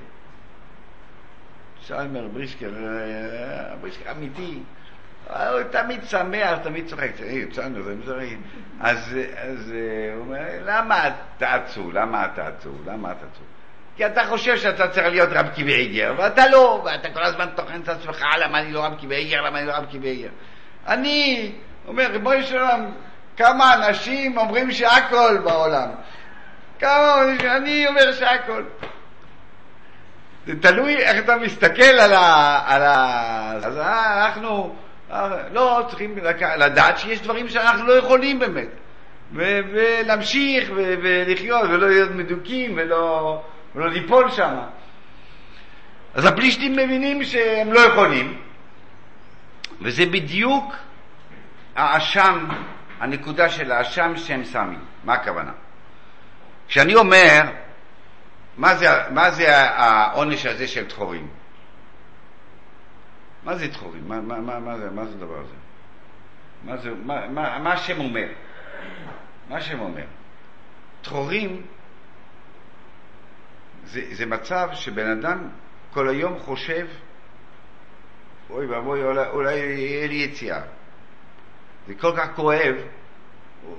שלמר 1.80 2.28
בריסקר, 2.28 2.70
אה, 2.76 3.76
בריסקר 3.76 4.10
אמיתי, 4.10 4.58
אה, 4.58 4.83
הוא 5.30 5.62
תמיד 5.70 6.04
שמח, 6.04 6.58
תמיד 6.62 6.86
צוחק, 6.86 7.10
יצאנו, 7.20 7.82
זה 7.82 7.94
מזרים. 7.94 8.42
אז, 8.80 9.16
אז 9.36 9.72
אה, 9.74 10.14
הוא 10.14 10.24
אומר, 10.24 10.44
למה 10.64 11.08
אתה 11.08 11.54
עצוב? 11.54 11.92
למה 11.92 12.26
אתה 12.26 12.46
עצוב? 12.46 12.88
למה 12.88 13.12
אתה 13.12 13.26
עצוב? 13.32 13.46
כי 13.96 14.06
אתה 14.06 14.24
חושב 14.24 14.56
שאתה 14.56 14.88
צריך 14.88 15.06
להיות 15.06 15.28
רב 15.32 15.48
עקיבא 15.48 15.78
אייגר, 15.78 16.14
ואתה 16.18 16.48
לא, 16.48 16.82
ואתה 16.84 17.10
כל 17.10 17.22
הזמן 17.22 17.46
טוחן 17.54 17.80
את 17.80 17.88
עצמך, 17.88 18.24
למה 18.40 18.58
אני 18.60 18.72
לא 18.72 18.84
רב 18.84 18.94
עקיבא 19.00 19.18
אייגר, 19.18 19.40
למה 19.40 19.58
אני 19.58 19.66
לא 19.66 19.72
רב 19.72 19.84
עקיבא 19.90 20.08
אייגר. 20.08 20.28
אני, 20.86 21.52
אומר, 21.86 22.06
ריבונו 22.10 22.42
של 22.42 22.58
עולם, 22.58 22.90
כמה 23.36 23.74
אנשים 23.74 24.38
אומרים 24.38 24.72
שהכל 24.72 25.38
בעולם. 25.44 25.88
כמה, 26.78 27.22
אני 27.56 27.86
אומר 27.86 28.12
שהכל. 28.12 28.64
זה 30.46 30.60
תלוי 30.60 30.96
איך 30.96 31.24
אתה 31.24 31.36
מסתכל 31.36 31.82
על 31.82 32.12
ה... 32.12 32.60
על 32.66 32.82
ה... 32.82 33.52
אז 33.64 33.78
אנחנו 33.78 34.74
לא 35.52 35.86
צריכים 35.88 36.18
לדעת 36.56 36.98
שיש 36.98 37.20
דברים 37.20 37.48
שאנחנו 37.48 37.86
לא 37.86 37.92
יכולים 37.92 38.38
באמת. 38.38 38.68
ולהמשיך 39.32 40.70
ולחיות 40.76 41.62
ולא 41.70 41.88
להיות 41.88 42.10
מדוקים 42.10 42.72
ולא, 42.76 43.42
ולא 43.74 43.90
ליפול 43.90 44.30
שם. 44.30 44.54
אז 46.14 46.24
הפלישתים 46.24 46.72
מבינים 46.72 47.24
שהם 47.24 47.72
לא 47.72 47.80
יכולים, 47.80 48.38
וזה 49.80 50.06
בדיוק 50.06 50.74
האשם, 51.76 52.46
הנקודה 53.00 53.48
של 53.48 53.72
האשם 53.72 54.16
שהם 54.16 54.44
שמים. 54.44 54.80
מה 55.04 55.14
הכוונה? 55.14 55.52
כשאני 56.68 56.94
אומר, 56.94 57.42
מה 58.56 58.74
זה, 58.74 58.88
מה 59.10 59.30
זה 59.30 59.58
העונש 59.58 60.46
הזה 60.46 60.68
של 60.68 60.84
דחורים? 60.84 61.28
מה 63.44 63.56
זה 63.56 63.66
דחורים? 63.66 64.08
מה, 64.08 64.20
מה, 64.20 64.40
מה, 64.40 64.60
מה, 64.60 64.78
זה, 64.78 64.90
מה 64.90 65.04
זה 65.04 65.14
הדבר 65.14 65.38
הזה? 65.38 65.54
מה, 66.64 66.76
זה, 66.76 66.90
מה, 67.04 67.28
מה, 67.28 67.58
מה 67.58 67.72
השם 67.72 68.00
אומר? 68.00 68.28
מה 69.48 69.56
השם 69.56 69.80
אומר? 69.80 70.04
דחורים 71.02 71.62
זה, 73.84 74.14
זה 74.14 74.26
מצב 74.26 74.68
שבן 74.72 75.10
אדם 75.10 75.48
כל 75.92 76.08
היום 76.08 76.38
חושב, 76.38 76.86
אוי 78.50 78.66
ואבוי, 78.66 79.04
אולי, 79.04 79.28
אולי 79.28 79.54
יהיה 79.54 80.06
לי 80.06 80.14
יציאה. 80.14 80.60
זה 81.86 81.94
כל 81.94 82.12
כך 82.16 82.28
כואב, 82.36 82.74
הוא, 83.62 83.76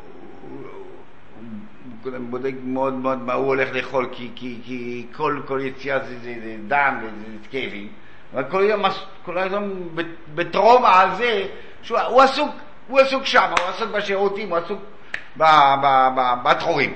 בודק 2.30 2.54
מאוד 2.64 2.94
מאוד 2.94 3.22
מה 3.22 3.34
הוא 3.34 3.46
הולך 3.46 3.70
לאכול, 3.74 4.10
כי, 4.12 4.32
כי, 4.36 4.60
כי 4.64 5.08
כל, 5.16 5.42
כל 5.48 5.60
יציאה 5.64 6.00
זה, 6.00 6.20
זה, 6.20 6.36
זה 6.44 6.58
דם 6.68 7.00
וזה 7.02 7.48
כאבים. 7.52 7.88
אבל 8.34 8.44
כל 8.52 8.64
יום, 8.70 8.86
כל 9.26 9.38
היום 9.38 9.96
בטראומה 10.36 11.02
על 11.02 11.16
זה, 11.16 11.48
שהוא 11.82 12.00
הוא 12.00 12.22
עסוק, 12.22 12.50
הוא 12.88 13.00
עסוק 13.00 13.26
שם, 13.26 13.54
הוא 13.60 13.70
עסוק 13.70 13.92
בשירותים, 13.92 14.50
הוא 14.50 14.58
עסוק 14.58 14.82
בתחורים. 16.44 16.94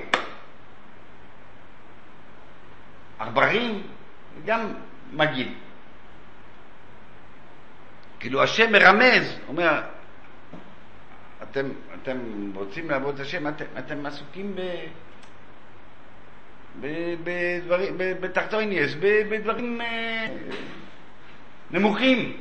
עכברים 3.18 3.82
גם 4.44 4.72
מגעיל. 5.12 5.54
כאילו 8.20 8.42
השם 8.42 8.72
מרמז, 8.72 9.38
אומר, 9.48 9.80
אתם, 11.42 11.68
אתם 12.02 12.18
רוצים 12.54 12.90
לעבוד 12.90 13.14
את 13.14 13.20
השם, 13.20 13.48
אתם, 13.48 13.64
אתם 13.78 14.06
עסוקים 14.06 14.54
ב... 14.54 14.60
בדברים, 17.24 17.94
בתחתוניאס, 17.98 18.94
בדברים 19.00 19.80
אה, 19.80 20.26
נמוכים. 21.72 22.36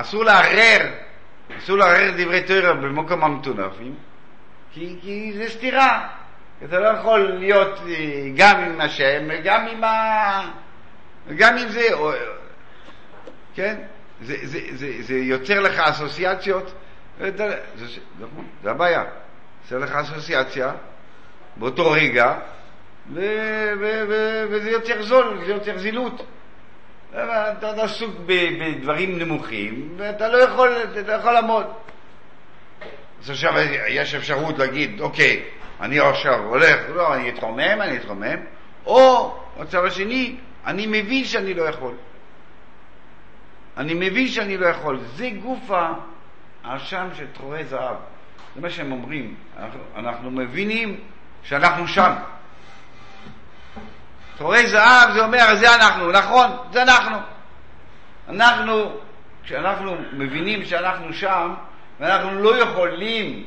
אסור 0.00 0.24
לערער, 0.24 0.86
אסור 1.58 1.76
לערער 1.76 2.10
דברי 2.16 2.42
תורה 2.42 2.74
במקום 2.74 3.24
המטונפים, 3.24 3.94
כי, 4.72 5.32
זה 5.36 5.48
סתירה. 5.48 6.08
אתה 6.64 6.80
לא 6.80 6.86
יכול 6.86 7.20
להיות 7.20 7.80
גם 8.36 8.60
עם 8.60 8.80
השם 8.80 9.22
וגם 9.28 9.66
עם 9.66 9.84
ה... 9.84 10.50
גם 11.36 11.56
עם 11.56 11.68
זה, 11.68 11.92
או... 11.92 12.12
כן? 13.54 13.76
זה, 14.22 14.36
זה, 14.42 14.58
זה, 14.70 14.92
זה 15.00 15.14
יוצר 15.14 15.60
לך 15.60 15.78
אסוציאציות, 15.78 16.74
זה, 17.18 17.30
זה, 18.62 18.70
הבעיה. 18.70 19.04
יוצר 19.64 19.78
לך 19.78 19.92
אסוציאציה 19.92 20.72
באותו 21.56 21.90
רגע, 21.90 22.34
וזה 23.12 24.70
יוצר 24.70 25.02
זול, 25.02 25.38
זה 25.46 25.52
יוצר 25.52 25.78
זילות. 25.78 26.26
אתה 27.12 27.82
עסוק 27.82 28.14
בדברים 28.26 29.18
נמוכים, 29.18 29.88
ואתה 29.96 30.28
לא 30.28 30.36
יכול, 30.36 30.68
אתה 30.92 31.12
לא 31.12 31.12
יכול 31.12 31.32
לעמוד. 31.32 31.66
אז 33.22 33.30
עכשיו 33.30 33.52
יש 33.88 34.14
אפשרות 34.14 34.58
להגיד, 34.58 35.00
אוקיי, 35.00 35.42
אני 35.80 36.00
עכשיו 36.00 36.44
הולך, 36.44 36.80
לא, 36.94 37.14
אני 37.14 37.30
אתרומם, 37.30 37.80
אני 37.80 37.96
אתרומם, 37.96 38.36
או, 38.86 39.34
במצב 39.58 39.84
השני, 39.84 40.36
אני 40.66 40.86
מבין 40.86 41.24
שאני 41.24 41.54
לא 41.54 41.62
יכול. 41.62 41.94
אני 43.76 43.94
מבין 43.94 44.28
שאני 44.28 44.56
לא 44.56 44.66
יכול. 44.66 45.00
זה 45.14 45.30
גוף 45.42 45.70
האשם 46.64 47.08
תחורי 47.32 47.64
זהב. 47.64 47.96
זה 48.54 48.60
מה 48.60 48.70
שהם 48.70 48.92
אומרים. 48.92 49.34
אנחנו, 49.58 49.80
אנחנו 49.96 50.30
מבינים 50.30 51.00
שאנחנו 51.42 51.88
שם. 51.88 52.12
תחורי 54.40 54.66
זהב 54.66 55.12
זה 55.12 55.24
אומר, 55.24 55.54
זה 55.54 55.74
אנחנו, 55.74 56.12
נכון, 56.12 56.50
זה 56.72 56.82
אנחנו. 56.82 57.16
אנחנו, 58.28 59.00
כשאנחנו 59.42 59.96
מבינים 60.12 60.64
שאנחנו 60.64 61.12
שם, 61.12 61.54
ואנחנו 62.00 62.42
לא 62.42 62.56
יכולים 62.56 63.44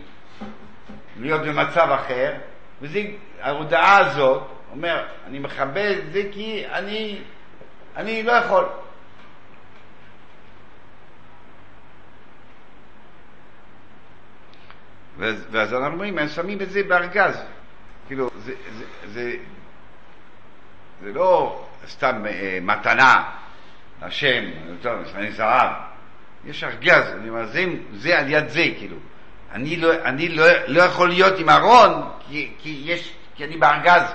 להיות 1.20 1.42
במצב 1.42 1.90
אחר, 1.92 2.34
וזה, 2.82 3.02
ההודעה 3.42 3.98
הזאת, 3.98 4.44
אומר, 4.72 5.06
אני 5.28 5.40
מכבד 5.40 5.96
את 6.08 6.14
זה 6.14 6.22
כי 6.32 6.64
אני, 6.72 7.22
אני 7.96 8.24
לא 8.24 8.32
יכול. 8.32 8.66
ואז 15.18 15.74
אנחנו 15.74 15.94
אומרים, 15.94 16.18
הם 16.18 16.28
שמים 16.28 16.62
את 16.62 16.70
זה 16.70 16.84
בארגז. 16.84 17.44
כאילו, 18.08 18.30
זה, 18.38 18.54
זה, 18.72 18.86
זה, 19.08 19.36
זה 21.04 21.14
לא 21.14 21.66
סתם 21.88 22.26
אה, 22.26 22.60
מתנה 22.62 23.24
לשם, 24.06 24.44
טוב, 24.82 24.94
אני 25.16 25.32
זהב. 25.32 25.70
יש 26.46 26.64
ארגז, 26.64 27.14
אני 27.20 27.30
אומר, 27.30 27.46
זה, 27.46 27.66
זה 27.94 28.20
על 28.20 28.30
יד 28.30 28.48
זה, 28.48 28.64
כאילו. 28.78 28.98
אני 29.52 29.76
לא, 29.76 29.94
אני 30.06 30.30
לא, 30.30 30.46
לא 30.68 30.84
יכול 30.84 31.10
להיות 31.10 31.40
עם 31.40 31.50
ארון, 31.50 32.10
כי, 32.28 32.52
כי, 32.60 32.82
יש, 32.86 33.14
כי 33.36 33.46
אני 33.46 33.58
בארגז. 33.58 34.14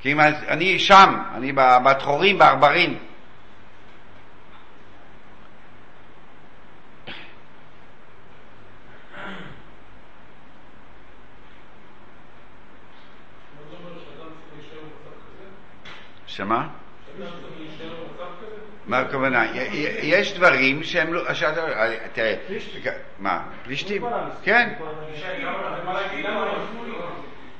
כי 0.00 0.12
אם 0.12 0.20
אני 0.20 0.78
שם, 0.78 1.22
אני 1.34 1.52
בתחורים, 1.84 2.38
בעכברים. 2.38 2.98
שמה? 16.30 16.66
מה 18.86 18.98
הכוונה? 18.98 19.44
יש 20.02 20.34
דברים 20.34 20.82
שהם 20.82 21.14
לא... 21.14 21.22
תראה, 22.12 22.34
מה? 23.18 23.40
פלישתים? 23.64 24.02
כן. 24.42 24.68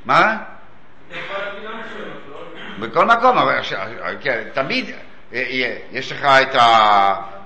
מה? 0.04 0.36
בכל 2.80 3.04
מקום, 3.06 3.38
אבל 3.38 3.60
תמיד, 4.52 4.90
אה, 5.34 5.42
יש 5.92 6.12
לך 6.12 6.24
את 6.24 6.54
ה... 6.54 6.60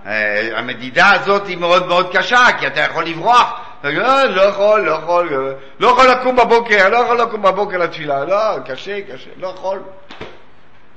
אה, 0.06 0.58
המדידה 0.58 1.10
הזאת 1.12 1.46
היא 1.46 1.58
מאוד 1.58 1.86
מאוד 1.86 2.16
קשה, 2.16 2.44
כי 2.58 2.66
אתה 2.66 2.80
יכול 2.80 3.04
לברוח. 3.04 3.60
"אה, 3.84 3.90
לא 4.24 4.40
יכול, 4.42 4.80
לא 4.80 4.90
יכול, 4.92 5.28
אה, 5.48 5.52
לא 5.78 5.88
יכול 5.88 6.06
לקום 6.10 6.36
בבוקר, 6.36 6.88
לא 6.88 6.96
יכול 6.96 7.20
לקום 7.20 7.42
בבוקר 7.42 7.78
לתפילה. 7.78 8.24
לא, 8.24 8.58
קשה, 8.66 9.00
קשה, 9.12 9.30
לא 9.36 9.48
יכול. 9.48 9.82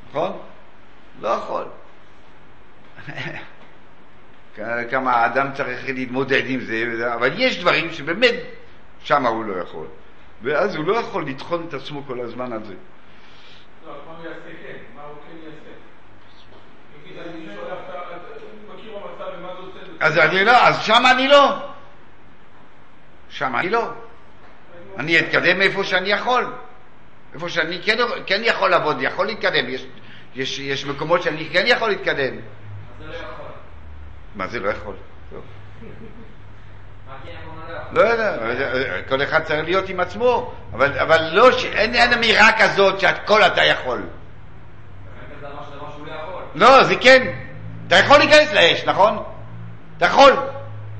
נכון? 0.09 0.39
לא 1.21 1.27
יכול. 1.27 1.65
כמה 4.91 5.11
האדם 5.11 5.53
צריך 5.53 5.85
להתמודד 5.85 6.43
עם 6.45 6.59
זה, 6.59 7.13
אבל 7.13 7.31
יש 7.35 7.59
דברים 7.59 7.93
שבאמת 7.93 8.35
שם 9.03 9.25
הוא 9.25 9.45
לא 9.45 9.61
יכול. 9.61 9.87
ואז 10.41 10.75
הוא 10.75 10.85
לא 10.85 10.95
יכול 10.95 11.25
לטחון 11.25 11.65
את 11.69 11.73
עצמו 11.73 12.03
כל 12.07 12.21
הזמן 12.21 12.53
על 12.53 12.63
זה. 12.63 12.73
לא, 12.73 13.91
אז 13.91 13.97
מה 14.07 14.13
הוא 14.17 14.25
יעשה 14.25 14.39
כן? 14.63 14.77
מה 14.95 15.01
הוא 15.01 15.15
כן 15.27 15.37
יעשה? 15.45 15.57
אז 19.99 20.17
אני 20.17 20.45
לא, 20.45 20.67
אז 20.67 20.81
שם 20.81 21.03
אני 21.11 21.27
לא. 21.27 21.55
שם 23.29 23.55
אני 23.55 23.69
לא. 23.69 23.89
אני 24.97 25.19
אתקדם 25.19 25.61
איפה 25.61 25.83
שאני 25.83 26.09
יכול. 26.09 26.53
איפה 27.33 27.49
שאני 27.49 27.81
כן, 27.81 27.97
כן 28.25 28.41
יכול 28.43 28.69
לעבוד, 28.69 29.01
יכול 29.01 29.25
להתקדם. 29.25 29.69
יש, 29.69 29.85
יש, 30.37 30.59
יש 30.59 30.85
מקומות 30.85 31.23
שאני 31.23 31.49
כן 31.51 31.63
יכול 31.65 31.89
להתקדם. 31.89 32.35
זה 32.99 33.07
לא 33.07 33.13
יכול. 33.15 33.45
מה 34.35 34.47
זה 34.47 34.59
לא 34.59 34.69
יכול? 34.69 34.95
לא. 35.33 35.39
כן 37.23 37.31
מה 37.55 37.73
לא? 37.93 38.03
לא 38.03 38.09
יודע, 38.09 39.01
כל 39.09 39.23
אחד 39.23 39.43
צריך 39.43 39.63
להיות 39.63 39.89
עם 39.89 39.99
עצמו, 39.99 40.53
אבל, 40.73 40.99
אבל 40.99 41.29
לא, 41.33 41.51
ש... 41.51 41.65
אין, 41.65 41.95
אין 41.95 42.13
אמירה 42.13 42.49
כזאת 42.59 42.99
שהכל 42.99 43.43
אתה 43.43 43.65
לא 43.65 43.67
יכול. 43.67 44.01
לא, 46.55 46.83
זה 46.83 46.95
כן. 46.95 47.27
אתה 47.87 47.95
יכול 47.95 48.17
להיכנס 48.17 48.53
לאש, 48.53 48.83
נכון? 48.85 49.23
אתה 49.97 50.05
יכול. 50.05 50.33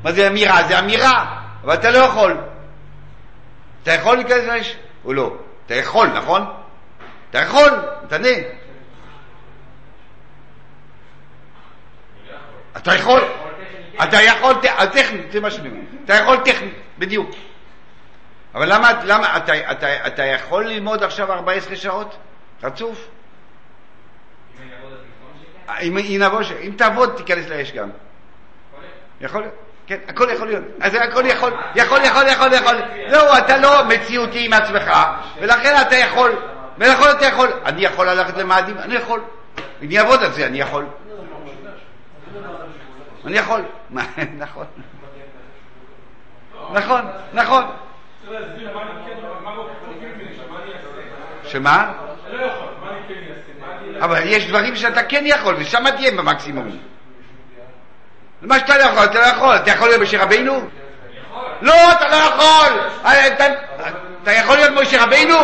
מה 0.03 0.11
זה 0.11 0.27
אמירה? 0.27 0.63
זה 0.63 0.79
אמירה, 0.79 1.41
אבל 1.63 1.73
אתה 1.73 1.91
לא 1.91 1.97
יכול. 1.97 2.37
אתה 3.83 3.91
יכול 3.93 4.15
להיכנס 4.15 4.43
לאש 4.43 4.77
או 5.05 5.13
לא? 5.13 5.37
אתה 5.65 5.75
יכול, 5.75 6.07
נכון? 6.07 6.45
אתה 7.29 7.39
יכול, 7.39 7.69
תענה. 8.07 8.56
אתה 12.77 12.95
יכול. 12.95 13.21
אתה 14.03 14.21
יכול, 14.21 14.55
טכנית, 14.91 15.31
זה 15.31 15.39
מה 15.39 15.51
שאני 15.51 15.69
אומר. 15.69 15.79
אתה 16.05 16.13
יכול 16.13 16.37
טכנית, 16.37 16.73
בדיוק. 16.99 17.29
אבל 18.55 18.73
למה, 18.73 18.91
למה, 19.03 19.37
אתה, 19.37 19.71
אתה, 19.71 20.07
אתה 20.07 20.25
יכול 20.25 20.65
ללמוד 20.65 21.03
עכשיו 21.03 21.31
14 21.31 21.75
שעות? 21.75 22.17
רצוף? 22.63 23.07
אם 25.81 25.97
אני 25.97 26.23
אעבוד? 26.23 26.43
אם, 26.51 26.67
אם, 26.67 26.73
תעבוד, 26.77 27.13
תיכנס 27.17 27.49
לאש 27.49 27.71
גם. 27.71 27.89
יכול 29.21 29.41
להיות? 29.41 29.53
כן, 29.87 29.97
הכל 30.07 30.27
יכול 30.33 30.47
להיות. 30.47 30.63
אז 30.81 30.95
הכל 30.95 31.25
יכול, 31.25 31.53
יכול, 31.75 31.99
יכול, 32.03 32.27
יכול, 32.27 32.53
יכול. 32.53 32.75
לא, 33.09 33.37
אתה 33.37 33.57
לא 33.57 33.85
מציאותי 33.85 34.45
עם 34.45 34.53
עצמך, 34.53 34.91
ולכן 35.39 35.81
אתה 35.81 35.95
יכול, 35.95 36.31
ולכן 36.77 37.11
אתה 37.11 37.25
יכול. 37.25 37.49
אני 37.65 37.81
יכול 37.81 38.09
ללכת 38.09 38.37
למאדים? 38.37 38.77
אני 38.77 38.95
יכול. 38.95 39.21
אם 39.81 39.89
אעבוד 39.97 40.23
על 40.23 40.31
זה, 40.31 40.45
אני 40.45 40.59
יכול. 40.59 40.85
אני 43.27 43.37
יכול. 43.37 43.61
נכון. 44.37 44.65
נכון, 46.73 47.01
נכון. 47.33 47.63
שמה? 51.43 51.93
אבל 54.01 54.21
יש 54.25 54.47
דברים 54.47 54.75
שאתה 54.75 55.03
כן 55.03 55.23
יכול, 55.25 55.55
ושם 55.57 55.83
תהיה 55.95 56.11
במקסימום. 56.11 56.77
מה 58.41 58.59
שאתה 58.59 58.77
לא 58.77 58.83
יכול, 58.83 59.03
אתה 59.03 59.19
לא 59.19 59.25
יכול. 59.25 59.55
אתה 59.55 59.71
יכול 59.71 59.87
להיות 59.87 60.01
משה 60.01 60.23
רבינו? 60.23 60.69
לא, 61.61 61.91
אתה 61.91 62.07
לא 62.07 62.15
יכול. 62.15 62.79
אה, 63.05 63.27
אתה 64.23 64.31
יכול 64.31 64.55
להיות 64.55 64.81
משה 64.81 65.03
רבינו? 65.03 65.37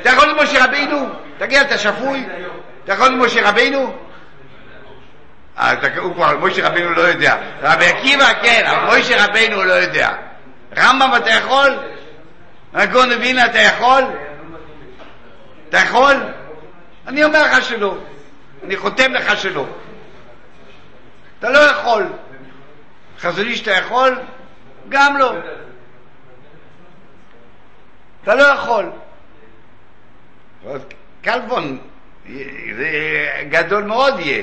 אתה 0.00 0.10
יכול 0.10 0.26
להיות 0.26 0.42
משה 0.42 0.64
רבינו? 0.64 1.08
תגיד, 1.38 1.58
אתה 1.58 1.78
שפוי? 1.78 2.26
אתה 2.84 2.92
יכול 2.92 3.08
להיות 3.08 3.26
משה 3.26 3.48
רבינו? 3.48 4.05
אה, 5.58 5.72
אתה- 5.72 5.98
הוא 6.00 6.14
כבר, 6.14 6.38
משה 6.38 6.68
רבינו 6.68 6.90
לא 6.90 7.00
יודע. 7.00 7.36
רבי 7.62 7.86
עקיבא, 7.86 8.32
כן, 8.42 8.64
אבל 8.66 8.98
משה 8.98 9.24
רבינו 9.26 9.64
לא 9.64 9.72
יודע. 9.72 10.10
רמב"ם 10.76 11.10
אתה 11.16 11.30
יכול? 11.30 11.78
הגאון 12.74 13.12
מווילנה 13.12 13.46
אתה 13.46 13.58
יכול? 13.58 14.04
אתה 15.68 15.78
יכול? 15.78 16.14
אני 17.06 17.24
אומר 17.24 17.42
לך 17.42 17.64
שלא. 17.64 17.98
אני 18.64 18.76
חותם 18.76 19.12
לך 19.12 19.36
שלא. 19.40 19.66
אתה 21.38 21.50
לא 21.50 21.58
יכול. 21.58 22.06
חזון 23.20 23.46
איש 23.46 23.62
אתה 23.62 23.70
יכול? 23.72 24.18
גם 24.88 25.16
לא. 25.16 25.32
אתה 28.22 28.34
לא 28.34 28.42
יכול. 28.42 28.90
אז 30.70 30.80
קלפון, 31.22 31.78
זה 32.76 32.88
גדול 33.50 33.84
מאוד 33.84 34.20
יהיה. 34.20 34.42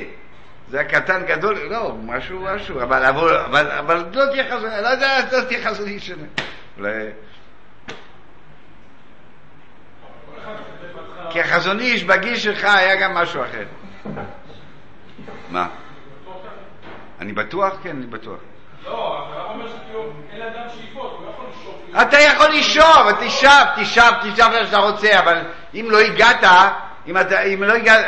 זה 0.74 0.82
הקטן 0.82 1.26
גדול, 1.26 1.60
לא, 1.70 1.96
משהו, 2.06 2.40
משהו, 2.40 2.82
אבל, 2.82 3.06
אבל, 3.06 3.38
אבל, 3.38 3.72
אבל 3.72 4.06
לא 4.14 4.26
תהיה 4.26 4.44
חזון, 4.52 4.70
לא 4.84 4.88
יודע, 4.88 5.18
לא 5.32 5.42
תהיה 5.42 5.70
חזון 5.70 5.88
איש 5.88 6.08
שונה. 6.08 6.24
אולי... 6.78 7.10
כי 11.30 11.42
החזון 11.42 11.80
איש 11.80 12.04
בגיל 12.04 12.36
שלך 12.36 12.64
היה 12.64 12.96
גם 12.96 13.14
משהו 13.14 13.44
אחר. 13.44 13.66
מה? 15.50 15.68
אני 17.20 17.34
בטוח? 17.34 17.74
כן, 17.84 17.90
אני 17.90 18.06
בטוח. 18.06 18.40
לא, 18.86 19.26
אבל 19.28 19.54
אומר 19.54 19.68
שכאילו 19.68 20.12
אין 20.32 20.40
לאדם 20.40 20.70
שאיפות, 20.70 21.12
הוא 21.12 21.26
לא 21.26 21.32
יכול 21.32 21.46
לשאוף. 21.50 22.08
אתה 22.08 22.20
יכול 22.20 22.48
לשאוב, 22.54 23.12
תשאב, 23.28 23.68
תשאב, 23.76 24.14
תשאב 24.24 24.52
איך 24.52 24.68
שאתה 24.68 24.78
רוצה, 24.78 25.20
אבל 25.20 25.42
אם 25.74 25.88
לא 25.90 26.00
הגעת, 26.00 26.44
אם 27.08 27.18
אתה, 27.18 27.42
אם 27.42 27.64
לא 27.64 27.74
הגעת, 27.74 28.06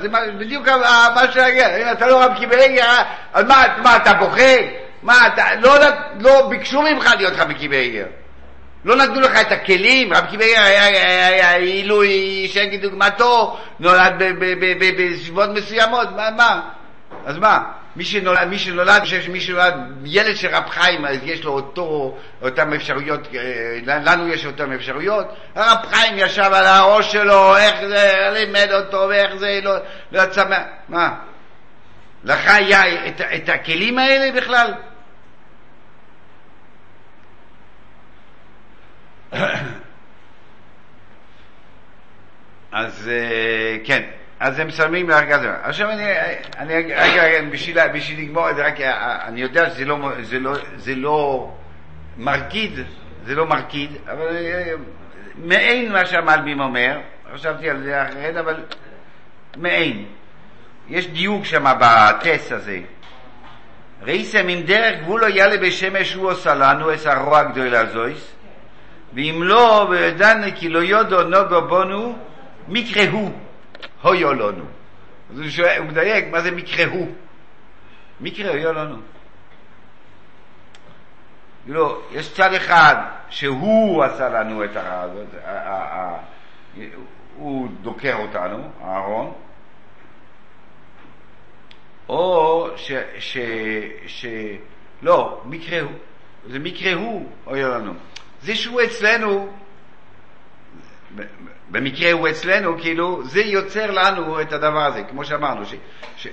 זה 0.00 0.08
בדיוק 0.38 0.68
מה 1.14 1.32
שהגיע, 1.32 1.76
אם 1.76 1.92
אתה 1.92 2.06
לא 2.06 2.24
רב 2.24 2.32
קיבלגר, 2.38 2.86
אז 3.32 3.44
מה, 3.44 3.64
מה, 3.82 3.96
אתה 3.96 4.14
בוכה? 4.14 4.56
מה, 5.02 5.26
אתה, 5.26 5.44
לא, 5.60 5.74
לא 6.20 6.48
ביקשו 6.48 6.82
ממך 6.82 7.10
להיות 7.16 7.32
רב 7.36 7.52
קיבלגר. 7.52 8.06
לא 8.84 8.96
נתנו 8.96 9.20
לך 9.20 9.40
את 9.40 9.52
הכלים, 9.52 10.12
רב 10.12 10.24
קיבלגר 10.30 10.60
היה, 10.62 11.54
עילוי 11.56 12.48
שאין 12.52 12.70
כדוגמתו, 12.70 13.58
נולד 13.80 14.22
בסביבות 14.98 15.50
מסוימות, 15.50 16.08
מה, 16.16 16.30
מה? 16.30 16.60
אז 17.26 17.38
מה? 17.38 17.58
מי 17.96 18.04
שנולד, 18.04 18.48
מי 18.48 18.58
שנולד, 18.58 18.88
אני 18.88 19.00
חושב 19.00 19.22
שמי 19.22 19.40
שנולד 19.40 19.74
ילד 20.04 20.36
של 20.36 20.48
רב 20.54 20.68
חיים, 20.68 21.04
אז 21.04 21.16
יש 21.22 21.44
לו 21.44 21.52
אותו, 21.52 22.18
אותן 22.42 22.72
אפשרויות, 22.72 23.28
אה, 23.34 23.78
לנו 23.84 24.28
יש 24.28 24.46
אותן 24.46 24.72
אפשרויות. 24.72 25.26
הרב 25.54 25.86
חיים 25.90 26.18
ישב 26.18 26.50
על 26.52 26.66
הראש 26.66 27.12
שלו, 27.12 27.56
איך 27.56 27.74
זה, 27.88 28.30
לימד 28.32 28.68
אותו, 28.72 29.06
ואיך 29.08 29.34
זה, 29.34 29.60
לא, 29.62 29.76
לא 30.12 30.22
מה... 30.48 30.64
מה? 30.88 31.14
לך 32.24 32.48
היה 32.48 33.06
את, 33.08 33.20
את 33.20 33.48
הכלים 33.48 33.98
האלה 33.98 34.40
בכלל? 34.40 34.74
אז 42.72 43.10
אה, 43.12 43.76
כן, 43.84 44.02
אז 44.40 44.58
הם 44.58 44.70
שמים 44.70 45.08
להרגע 45.08 45.38
זה. 45.38 45.52
עכשיו 45.62 45.90
אני, 45.90 46.04
אני 46.58 46.74
רגע, 46.74 47.42
בשביל, 47.50 47.88
בשביל 47.88 48.20
לגמור 48.20 48.50
את 48.50 48.56
זה, 48.56 48.66
רק 48.66 48.80
אה, 48.80 49.18
אני 49.26 49.40
יודע 49.40 49.70
שזה 49.70 49.84
לא, 49.84 49.98
זה 50.22 50.38
לא, 50.38 50.52
זה 50.76 50.94
לא 50.94 51.50
מרקיד, 52.18 52.72
זה 53.24 53.34
לא 53.34 53.46
מרקיד, 53.46 53.90
אבל 54.06 54.36
אה, 54.36 54.72
מעין 55.34 55.92
מה 55.92 56.06
שהמלבים 56.06 56.60
אומר, 56.60 57.00
חשבתי 57.34 57.70
על 57.70 57.82
זה 57.82 58.02
אחרת, 58.02 58.36
אבל 58.36 58.54
מעין. 59.56 60.04
יש 60.88 61.06
דיוק 61.08 61.44
שם 61.44 61.64
בטס 61.80 62.52
הזה. 62.52 62.80
ראיסם 64.02 64.48
אם 64.48 64.62
דרך 64.66 65.00
גבולו 65.00 65.28
יאללה 65.28 65.56
בשמש 65.56 66.14
הוא 66.14 66.30
עושה 66.30 66.54
לנו 66.54 66.94
את 66.94 67.06
הרוע 67.06 67.38
הגדול 67.38 67.74
הזויס, 67.74 68.34
ואם 69.14 69.40
לא, 69.42 69.86
וידענו 69.90 70.46
כי 70.54 70.68
לא 70.68 70.78
יודו 70.78 71.22
נוגו 71.22 71.68
בונו, 71.68 72.16
מקרה 72.68 73.04
הוא, 73.10 73.30
הויו 74.04 74.34
לנו. 74.34 74.64
אז 75.30 75.38
הוא, 75.38 75.48
שואל, 75.48 75.78
הוא 75.78 75.86
מדייק, 75.86 76.24
מה 76.30 76.40
זה 76.40 76.50
מקרה 76.50 76.86
הוא? 76.86 77.14
מקרה 78.20 78.50
הויו 78.50 78.72
לנו. 78.72 78.96
לא, 81.66 82.02
יש 82.12 82.34
צד 82.34 82.52
אחד 82.52 82.96
שהוא 83.30 84.04
עשה 84.04 84.28
לנו 84.28 84.64
את 84.64 84.76
הרע 84.76 85.00
הזאת, 85.00 85.26
הוא 87.36 87.68
דוקר 87.82 88.16
אותנו, 88.16 88.70
אהרון, 88.82 89.32
או 92.08 92.68
ש... 92.76 92.92
ש... 93.18 93.38
ש... 94.06 94.26
לא, 95.02 95.42
מקרה 95.44 95.80
הוא. 95.80 95.92
זה 96.46 96.58
מקרה 96.58 96.92
הוא, 96.92 97.28
אוי 97.46 97.62
לנו. 97.62 97.94
זה 98.42 98.54
שהוא 98.54 98.82
אצלנו, 98.82 99.52
במקרה 101.70 102.12
הוא 102.12 102.28
אצלנו, 102.28 102.78
כאילו, 102.78 103.24
זה 103.24 103.40
יוצר 103.40 103.90
לנו 103.90 104.40
את 104.40 104.52
הדבר 104.52 104.84
הזה, 104.84 105.02
כמו 105.02 105.24
שאמרנו, 105.24 105.66
ש... 105.66 105.74
ש... 106.16 106.28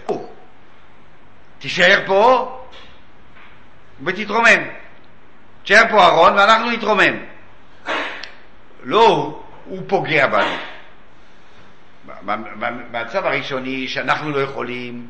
תישאר 1.59 1.99
פה 2.05 2.57
ותתרומם. 4.05 4.61
תישאר 5.63 5.83
פה 5.89 6.03
אהרון 6.03 6.33
ואנחנו 6.33 6.71
נתרומם. 6.71 7.17
לא, 8.83 9.41
הוא- 9.65 9.83
פוגע 9.87 10.27
בנו. 10.27 10.55
במצב 12.91 13.25
הראשוני 13.25 13.87
שאנחנו 13.87 14.31
לא 14.31 14.37
יכולים, 14.41 15.07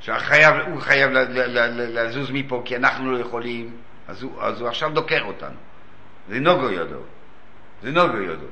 שחייב, 0.00 0.54
הוא 0.66 0.80
חייב 0.80 1.10
לזוז 1.12 2.30
מפה 2.30 2.62
כי 2.64 2.76
אנחנו 2.76 3.12
לא 3.12 3.18
יכולים, 3.18 3.76
אז 4.08 4.22
הוא, 4.22 4.42
אז 4.42 4.60
הוא 4.60 4.68
עכשיו 4.68 4.90
דוקר 4.90 5.22
אותנו. 5.24 5.56
זה 6.28 6.40
נוגו 6.40 6.70
יודו. 6.70 7.00
זה 7.82 7.90
נוגו 7.90 8.16
יודו. 8.16 8.46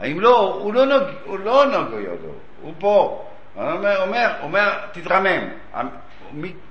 האם 0.00 0.20
לא, 0.20 0.58
הוא 0.60 0.74
לא, 0.74 0.86
נוג, 0.86 1.02
הוא 1.24 1.38
לא 1.38 1.66
נוגו 1.66 1.98
יודו, 1.98 2.34
הוא 2.62 2.74
פה. 2.78 3.26
הוא 3.54 3.70
אומר, 3.70 4.02
אומר, 4.02 4.32
אומר 4.42 4.78
תתרמם. 4.92 5.48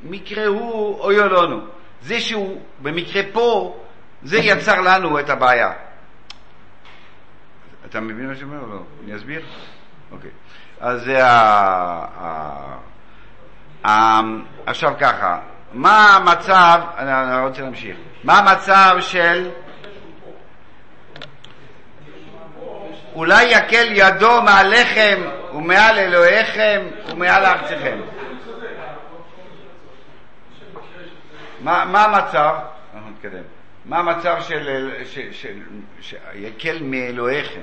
מקרה 0.04 0.46
הוא 0.46 1.00
אויו 1.00 1.28
לנו. 1.28 1.62
זה 2.02 2.20
שהוא 2.20 2.62
במקרה 2.82 3.22
פה, 3.34 3.78
זה 4.24 4.38
יצר 4.38 4.82
לנו 4.82 5.20
את 5.20 5.30
הבעיה. 5.30 5.72
אתה 7.86 8.00
מבין 8.00 8.28
מה 8.28 8.36
שאני 8.36 8.50
אומר 8.50 8.64
או 8.64 8.68
לא? 8.68 8.82
אני 9.04 9.16
אסביר? 9.16 9.42
אוקיי. 10.12 10.32
אז 10.80 11.02
זה 11.02 11.28
ה... 11.28 11.32
ה... 13.86 14.22
עכשיו 14.66 14.94
ככה, 15.00 15.40
מה 15.74 16.16
המצב, 16.16 16.82
אני 16.98 17.48
רוצה 17.48 17.62
להמשיך, 17.62 17.98
מה 18.24 18.38
המצב 18.38 18.96
של 19.00 19.50
אולי 23.16 23.44
יקל 23.44 23.88
ידו 23.92 24.42
מעליכם 24.42 25.22
ומעל 25.54 26.00
אלוהיכם 26.00 26.82
ומעל 27.12 27.46
ארציכם. 27.46 28.00
מה, 31.62 31.86
מה 31.86 32.04
המצב? 32.04 32.56
אנחנו 32.94 33.10
נתקדם. 33.10 33.44
מה 33.86 34.00
המצב 34.00 34.38
של, 34.42 34.92
של, 35.06 35.34
של, 36.02 36.18
יקל 36.34 36.78
מאלוהיכם? 36.82 37.62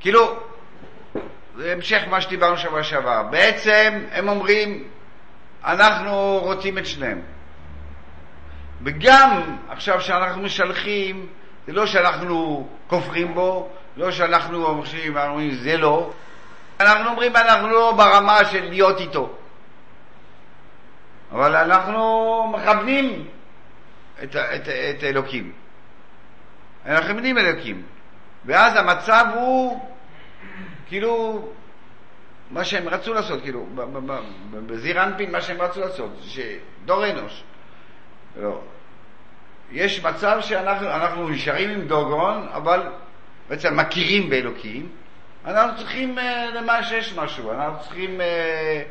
כאילו, 0.00 0.36
זה 1.56 1.72
המשך 1.72 2.02
מה 2.10 2.20
שדיברנו 2.20 2.56
שבוע 2.56 2.82
שעבר. 2.82 3.22
בעצם 3.30 4.04
הם 4.12 4.28
אומרים, 4.28 4.84
אנחנו 5.64 6.38
רוצים 6.42 6.78
את 6.78 6.86
שניהם. 6.86 7.20
וגם 8.84 9.56
עכשיו 9.68 10.00
שאנחנו 10.00 10.42
משלחים, 10.42 11.26
זה 11.66 11.72
לא 11.72 11.86
שאנחנו 11.86 12.68
כופרים 12.86 13.34
בו, 13.34 13.68
לא 13.96 14.10
שאנחנו 14.10 14.64
אומרים, 14.64 15.16
אומרים 15.16 15.54
זה 15.54 15.76
לא, 15.76 16.12
אנחנו 16.80 17.10
אומרים 17.10 17.36
אנחנו 17.36 17.68
לא 17.68 17.92
ברמה 17.92 18.44
של 18.44 18.68
להיות 18.68 19.00
איתו. 19.00 19.34
אבל 21.32 21.56
אנחנו 21.56 22.46
מכוונים 22.54 23.26
את, 24.22 24.36
את, 24.36 24.68
את 24.68 25.04
אלוקים. 25.04 25.52
אנחנו 26.86 27.04
מכוונים 27.04 27.38
אלוקים. 27.38 27.82
ואז 28.44 28.76
המצב 28.76 29.26
הוא 29.34 29.90
כאילו 30.88 31.44
מה 32.50 32.64
שהם 32.64 32.88
רצו 32.88 33.14
לעשות, 33.14 33.42
כאילו, 33.42 33.66
בזיר 34.66 35.04
אנפין 35.04 35.32
מה 35.32 35.40
שהם 35.40 35.62
רצו 35.62 35.80
לעשות, 35.80 36.10
שדור 36.22 37.06
אנוש. 37.06 37.42
לא. 38.36 38.60
יש 39.72 40.04
מצב 40.04 40.38
שאנחנו 40.40 40.90
אנחנו 40.90 41.28
נשארים 41.28 41.70
עם 41.70 41.80
דוגון, 41.86 42.48
אבל 42.52 42.82
בעצם 43.48 43.76
מכירים 43.76 44.30
באלוקים. 44.30 44.88
אנחנו 45.44 45.78
צריכים 45.78 46.18
אה, 46.18 46.50
למאשש 46.50 47.14
משהו, 47.16 47.52
אנחנו 47.52 47.80
צריכים 47.80 48.20
אה, 48.20 48.82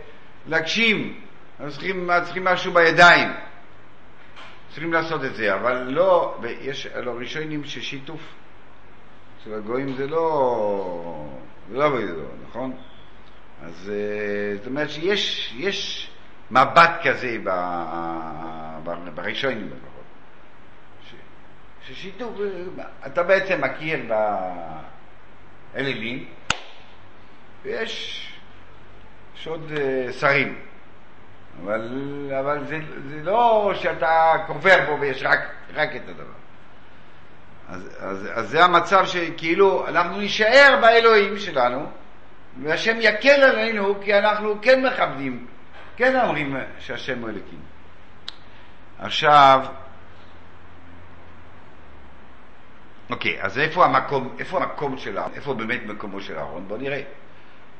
להגשים, 0.48 1.20
אנחנו 1.60 1.72
צריכים, 1.72 2.10
צריכים 2.24 2.44
משהו 2.44 2.74
בידיים. 2.74 3.30
צריכים 4.70 4.94
לעשות 4.94 5.26
את 5.26 5.36
זה, 5.36 5.56
אבל 5.56 5.84
לא, 5.84 6.38
ויש 6.42 6.86
הלא 6.86 7.12
ראשונים 7.12 7.64
ששיתוף. 7.64 8.22
אצל 9.42 9.54
הגויים 9.54 9.94
זה 9.94 10.08
לא, 10.08 11.30
זה 11.70 11.78
לא 11.78 11.86
עובד, 11.86 12.04
נכון? 12.50 12.74
אז 13.64 13.92
אה, 13.94 14.58
זאת 14.58 14.68
אומרת 14.68 14.90
שיש 14.90 15.54
יש 15.58 16.10
מבט 16.52 16.92
כזה 17.04 17.38
בראשונים 19.16 19.70
ששיתוף, 21.88 22.32
אתה 23.06 23.24
בעצם 23.24 23.62
מכיר 23.62 24.00
באלילים, 25.74 26.26
ויש 27.64 28.20
יש 29.36 29.48
עוד 29.48 29.72
אה, 29.78 30.12
שרים, 30.12 30.60
אבל, 31.64 31.90
אבל 32.40 32.66
זה, 32.66 32.80
זה 33.10 33.22
לא 33.24 33.72
שאתה 33.76 34.34
כופר 34.48 34.86
בו 34.86 35.00
ויש 35.00 35.24
רק, 35.24 35.40
רק 35.74 35.96
את 35.96 36.10
הדבר. 36.10 36.24
אז, 37.70 37.90
אז, 38.00 38.28
אז 38.34 38.50
זה 38.50 38.64
המצב 38.64 39.06
שכאילו 39.06 39.88
אנחנו 39.88 40.18
נישאר 40.18 40.80
באלוהים 40.82 41.38
שלנו, 41.38 41.86
והשם 42.64 42.98
יקל 43.00 43.44
עלינו 43.44 44.02
כי 44.02 44.18
אנחנו 44.18 44.56
כן 44.62 44.86
מכבדים, 44.86 45.48
כן 45.96 46.20
אומרים 46.20 46.56
שהשם 46.80 47.20
הוא 47.20 47.30
אלוקים. 47.30 47.60
עכשיו, 49.00 49.66
אוקיי, 53.10 53.42
אז 53.42 53.60
איפה 53.60 53.86
המקום, 53.86 54.36
איפה 54.40 54.58
המקום 54.58 54.98
של 54.98 55.18
אהרון? 55.18 55.32
איפה 55.36 55.54
באמת 55.54 55.82
מקומו 55.86 56.22
של 56.22 56.38
אהרון? 56.38 56.68
בוא 56.68 56.78
נראה. 56.78 57.02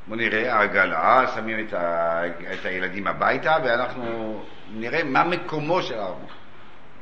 בוא 0.06 0.16
נראה, 0.16 0.54
העגלה, 0.54 1.26
שמים 1.34 1.66
את, 1.68 1.72
ה, 1.72 2.22
את 2.26 2.66
הילדים 2.66 3.06
הביתה, 3.06 3.56
ואנחנו 3.64 4.40
נראה 4.74 5.04
מה 5.04 5.24
מקומו 5.24 5.82
של 5.82 5.94
אהרון. 5.94 6.26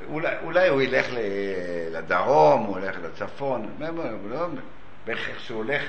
אולי, 0.09 0.35
אולי 0.43 0.69
הוא 0.69 0.83
ילך 0.83 1.07
לדרום, 1.91 2.63
הוא 2.63 2.79
ילך 2.79 2.97
לצפון, 3.03 3.69
לא, 3.79 3.89
לא, 3.89 4.05
לא, 4.31 4.47
בהכרח 5.07 5.39
שהוא 5.39 5.59
הולך, 5.59 5.83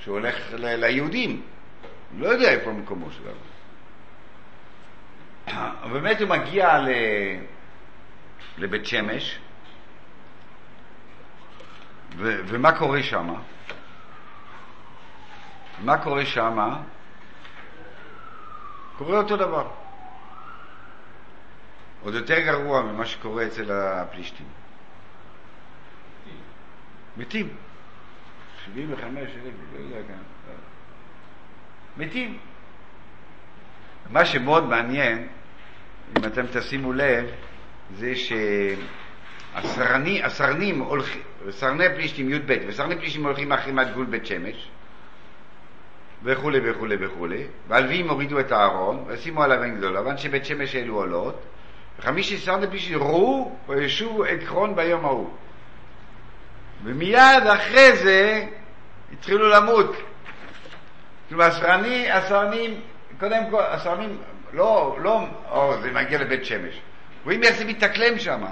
שהוא 0.00 0.18
הולך 0.18 0.36
ליהודים. 0.52 1.42
לא 2.18 2.26
יודע 2.26 2.50
איפה 2.50 2.70
מקומו 2.70 3.10
של 3.10 3.22
אהרון. 3.26 3.56
באמת 5.92 6.20
הוא 6.20 6.28
מגיע 6.28 6.78
ל... 6.78 6.88
לבית 8.58 8.86
שמש, 8.86 9.38
ו- 12.16 12.40
ומה 12.46 12.78
קורה 12.78 13.02
שם? 13.02 13.34
מה 15.78 15.98
קורה 15.98 16.26
שם? 16.26 16.72
קורה 18.98 19.18
אותו 19.18 19.36
דבר. 19.36 19.68
עוד 22.02 22.14
יותר 22.14 22.40
גרוע 22.40 22.82
ממה 22.82 23.06
שקורה 23.06 23.46
אצל 23.46 23.72
הפלישתים. 23.72 24.46
מתים. 27.16 27.48
75 28.64 29.30
אלף, 29.30 29.54
לא 29.72 29.78
יודע 29.78 29.96
כמה. 30.08 30.54
מתים. 31.96 32.38
מה 34.10 34.24
שמאוד 34.24 34.64
מעניין, 34.64 35.28
אם 36.18 36.24
אתם 36.24 36.46
תשימו 36.52 36.92
לב, 36.92 37.26
זה 37.94 38.12
שהסרנים 39.62 40.80
הולכים, 40.80 41.22
סרני 41.50 41.84
פלישתים 41.94 42.30
י"ב, 42.30 42.56
וסרני 42.66 42.96
פלישתים 42.96 43.26
הולכים 43.26 43.52
עד 43.78 43.92
גבול 43.92 44.06
בית 44.06 44.26
שמש, 44.26 44.68
וכולי 46.22 46.70
וכולי 46.70 46.96
וכולי, 47.00 47.44
והלווים 47.68 48.10
הורידו 48.10 48.40
את 48.40 48.52
הארון, 48.52 49.04
ושימו 49.06 49.42
עליו 49.42 49.62
עין 49.62 49.76
גדולה, 49.76 50.06
ואנשי 50.06 50.22
שבית 50.22 50.44
שמש 50.44 50.74
העלו 50.74 50.94
עולות, 50.94 51.42
וחמישי 51.98 52.38
סרני 52.38 52.66
פלישתים 52.66 52.98
ראו 52.98 53.56
וישובו 53.68 54.24
עקרון 54.24 54.76
ביום 54.76 55.04
ההוא. 55.04 55.30
ומיד 56.84 57.46
אחרי 57.54 57.96
זה 57.96 58.46
התחילו 59.12 59.48
למות. 59.48 59.96
כלומר, 61.28 61.44
הסרני, 61.44 62.10
הסרנים, 62.10 62.80
קודם 63.20 63.42
כל, 63.50 63.62
הסרנים, 63.62 64.18
לא, 64.52 64.96
לא, 65.02 65.20
או, 65.50 65.74
זה 65.82 65.92
מגיע 65.92 66.18
לבית 66.18 66.44
שמש. 66.44 66.80
רואים 67.24 67.42
איך 67.42 67.56
זה 67.56 67.64
מתאקלם 67.64 68.18
שם. 68.18 68.44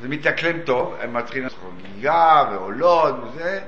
זה 0.00 0.08
מתאקלם 0.08 0.60
טוב, 0.60 0.96
הם 1.00 1.14
מתחילים 1.14 1.48
חגיגה 1.48 2.44
ועולות 2.50 3.14
וזה, 3.24 3.60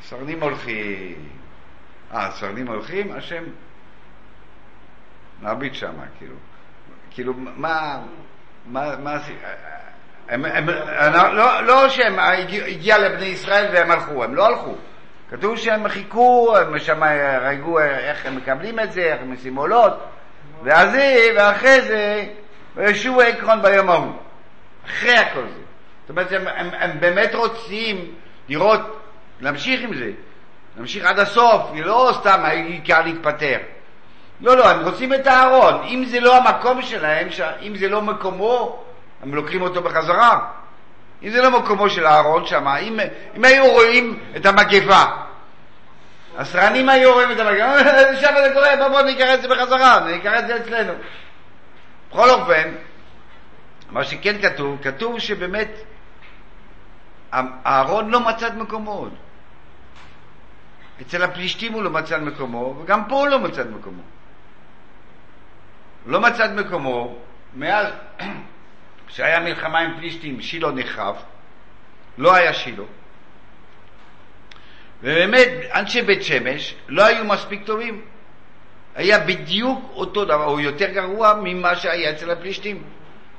הסרנים 0.00 0.42
הולכים. 0.42 1.28
אה, 2.14 2.26
הסרנים 2.26 2.68
הולכים, 2.68 3.12
השם 3.12 3.42
מרביץ 5.42 5.74
שם, 5.74 5.92
כאילו. 6.18 6.34
כאילו, 7.10 7.34
מה, 7.36 7.98
מה, 8.66 8.96
מה, 8.96 9.18
הם, 10.28 10.68
לא, 11.32 11.60
לא 11.60 11.88
שהם 11.88 12.18
הגיע 12.66 12.98
לבני 12.98 13.24
ישראל 13.24 13.74
והם 13.74 13.90
הלכו, 13.90 14.24
הם 14.24 14.34
לא 14.34 14.46
הלכו. 14.46 14.74
כתוב 15.30 15.56
שהם 15.56 15.88
חיכו, 15.88 16.56
הם 16.56 16.78
שם 16.78 17.02
ראו 17.40 17.80
איך 17.80 18.26
הם 18.26 18.36
מקבלים 18.36 18.80
את 18.80 18.92
זה, 18.92 19.00
איך 19.00 19.20
הם 19.22 19.30
עושים 19.30 19.56
עולות, 19.56 19.92
ואז 20.62 20.90
זה, 20.90 21.28
ואחרי 21.36 21.80
זה, 21.80 22.24
וישובו 22.76 23.20
עקרון 23.20 23.62
ביום 23.62 23.90
ההוא. 23.90 24.12
אחרי 24.86 25.16
הכל 25.16 25.40
זה. 25.40 25.62
זאת 26.00 26.10
אומרת, 26.10 26.32
הם, 26.32 26.46
הם, 26.46 26.70
הם 26.78 27.00
באמת 27.00 27.34
רוצים 27.34 28.14
לראות, 28.48 28.80
להמשיך 29.40 29.80
עם 29.80 29.94
זה, 29.94 30.10
להמשיך 30.76 31.04
עד 31.04 31.18
הסוף, 31.18 31.70
לא 31.74 32.10
סתם 32.20 32.40
העיקר 32.44 33.02
להתפטר. 33.02 33.58
לא, 34.40 34.56
לא, 34.56 34.70
הם 34.70 34.84
רוצים 34.84 35.14
את 35.14 35.26
הארון. 35.26 35.82
אם 35.84 36.04
זה 36.04 36.20
לא 36.20 36.36
המקום 36.36 36.82
שלהם. 36.82 37.28
אם 37.62 37.76
זה 37.76 37.88
לא 37.88 38.02
מקומו, 38.02 38.84
הם 39.22 39.34
לוקחים 39.34 39.62
אותו 39.62 39.82
בחזרה. 39.82 40.40
אם 41.22 41.30
זה 41.30 41.42
לא 41.42 41.60
מקומו 41.60 41.90
של 41.90 42.06
הארון 42.06 42.46
שם, 42.46 42.68
אם, 42.68 43.00
אם 43.36 43.44
היו 43.44 43.66
רואים 43.72 44.18
את 44.36 44.46
המגפה, 44.46 45.02
הסרנים 46.38 46.88
היו 46.88 47.12
רואים 47.12 47.32
את 47.32 47.40
המגפה, 47.40 47.78
שם 48.20 48.34
זה 48.42 48.50
קורה, 48.54 48.76
בוא 48.76 48.88
בוא 48.88 49.02
ניקח 49.02 49.34
את 49.34 49.42
זה 49.42 49.48
בחזרה, 49.48 50.00
ניקח 50.00 50.32
את 50.38 50.46
זה 50.46 50.56
אצלנו. 50.56 50.92
בכל 52.10 52.30
אופן, 52.30 52.70
מה 53.90 54.04
שכן 54.04 54.42
כתוב, 54.42 54.78
כתוב 54.82 55.18
שבאמת 55.18 55.70
אהרון 57.66 58.10
לא 58.10 58.20
מצא 58.20 58.46
את 58.46 58.54
מקומו 58.54 58.92
עוד. 58.92 59.14
אצל 61.02 61.22
הפלישתים 61.22 61.72
הוא 61.72 61.82
לא 61.82 61.90
מצא 61.90 62.16
את 62.16 62.22
מקומו, 62.22 62.78
וגם 62.82 63.08
פה 63.08 63.14
הוא 63.14 63.28
לא 63.28 63.38
מצא 63.38 63.62
את 63.62 63.66
מקומו. 63.66 64.02
לא 66.06 66.20
מצא 66.20 66.44
את 66.44 66.50
מקומו 66.50 67.18
מאז 67.54 67.86
כשהיה 69.08 69.40
מלחמה 69.40 69.78
עם 69.78 69.96
פלישתים, 69.98 70.40
שילה 70.40 70.70
נחרב, 70.70 71.16
לא 72.18 72.34
היה 72.34 72.54
שילה. 72.54 72.84
ובאמת, 75.02 75.48
אנשי 75.74 76.02
בית 76.02 76.22
שמש 76.22 76.74
לא 76.88 77.04
היו 77.04 77.24
מספיק 77.24 77.66
טובים. 77.66 78.04
היה 78.94 79.18
בדיוק 79.18 79.90
אותו 79.94 80.24
דבר, 80.24 80.44
או 80.44 80.60
יותר 80.60 80.90
גרוע 80.90 81.34
ממה 81.42 81.76
שהיה 81.76 82.10
אצל 82.10 82.30
הפלישתים. 82.30 82.82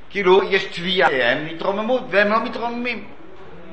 כאילו, 0.10 0.44
יש 0.44 0.66
תביעה, 0.66 1.32
הם 1.32 1.46
התרוממות, 1.46 2.04
והם 2.10 2.32
לא 2.32 2.44
מתרוממים. 2.44 3.08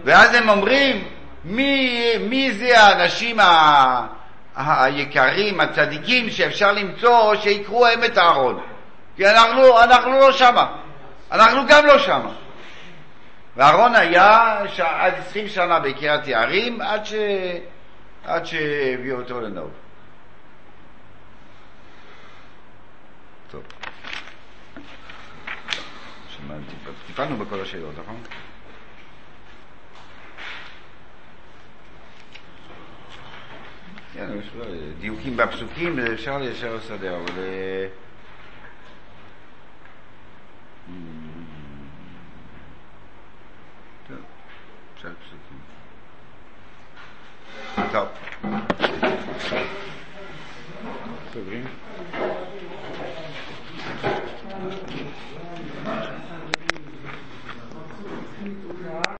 ואז 0.04 0.34
הם 0.34 0.48
אומרים, 0.48 1.04
מי, 1.44 2.12
מי 2.20 2.52
זה 2.52 2.80
האנשים 2.80 3.40
ה... 3.40 4.06
היקרים, 4.56 5.60
הצדיקים, 5.60 6.30
שאפשר 6.30 6.72
למצוא, 6.72 7.34
שיקראו 7.34 7.86
הם 7.86 8.04
את 8.04 8.18
הארון. 8.18 8.60
כי 9.16 9.26
אנחנו, 9.26 9.82
אנחנו 9.82 10.12
לא 10.12 10.32
שמה. 10.32 10.76
אנחנו 11.32 11.62
גם 11.68 11.86
לא 11.86 11.98
שמה. 11.98 12.30
ואהרון 13.56 13.94
היה 13.94 14.58
ש... 14.68 14.80
עד 14.80 15.14
20 15.18 15.48
שנה 15.48 15.80
בקריית 15.80 16.28
יערים, 16.28 16.80
עד, 16.80 17.06
ש... 17.06 17.14
עד 18.24 18.46
שהביאו 18.46 19.20
אותו 19.20 19.40
לנאוב. 19.40 19.70
טיפלנו 27.06 27.36
בכל 27.36 27.60
השאלות, 27.60 27.94
נכון? 27.98 28.20
כן, 34.14 34.28
יש 34.38 34.50
דיוקים 35.00 35.36
בפסוקים, 35.36 35.98
אפשר 35.98 36.42
ישר 36.42 36.74
לסדר, 36.74 37.16
אבל... 37.16 37.38
אה, 37.38 37.86
טוב, 44.08 44.18
אפשר 44.94 45.08
פסוקים. 45.08 45.58
טוב. 47.92 48.08
סוגרים? 51.32 51.64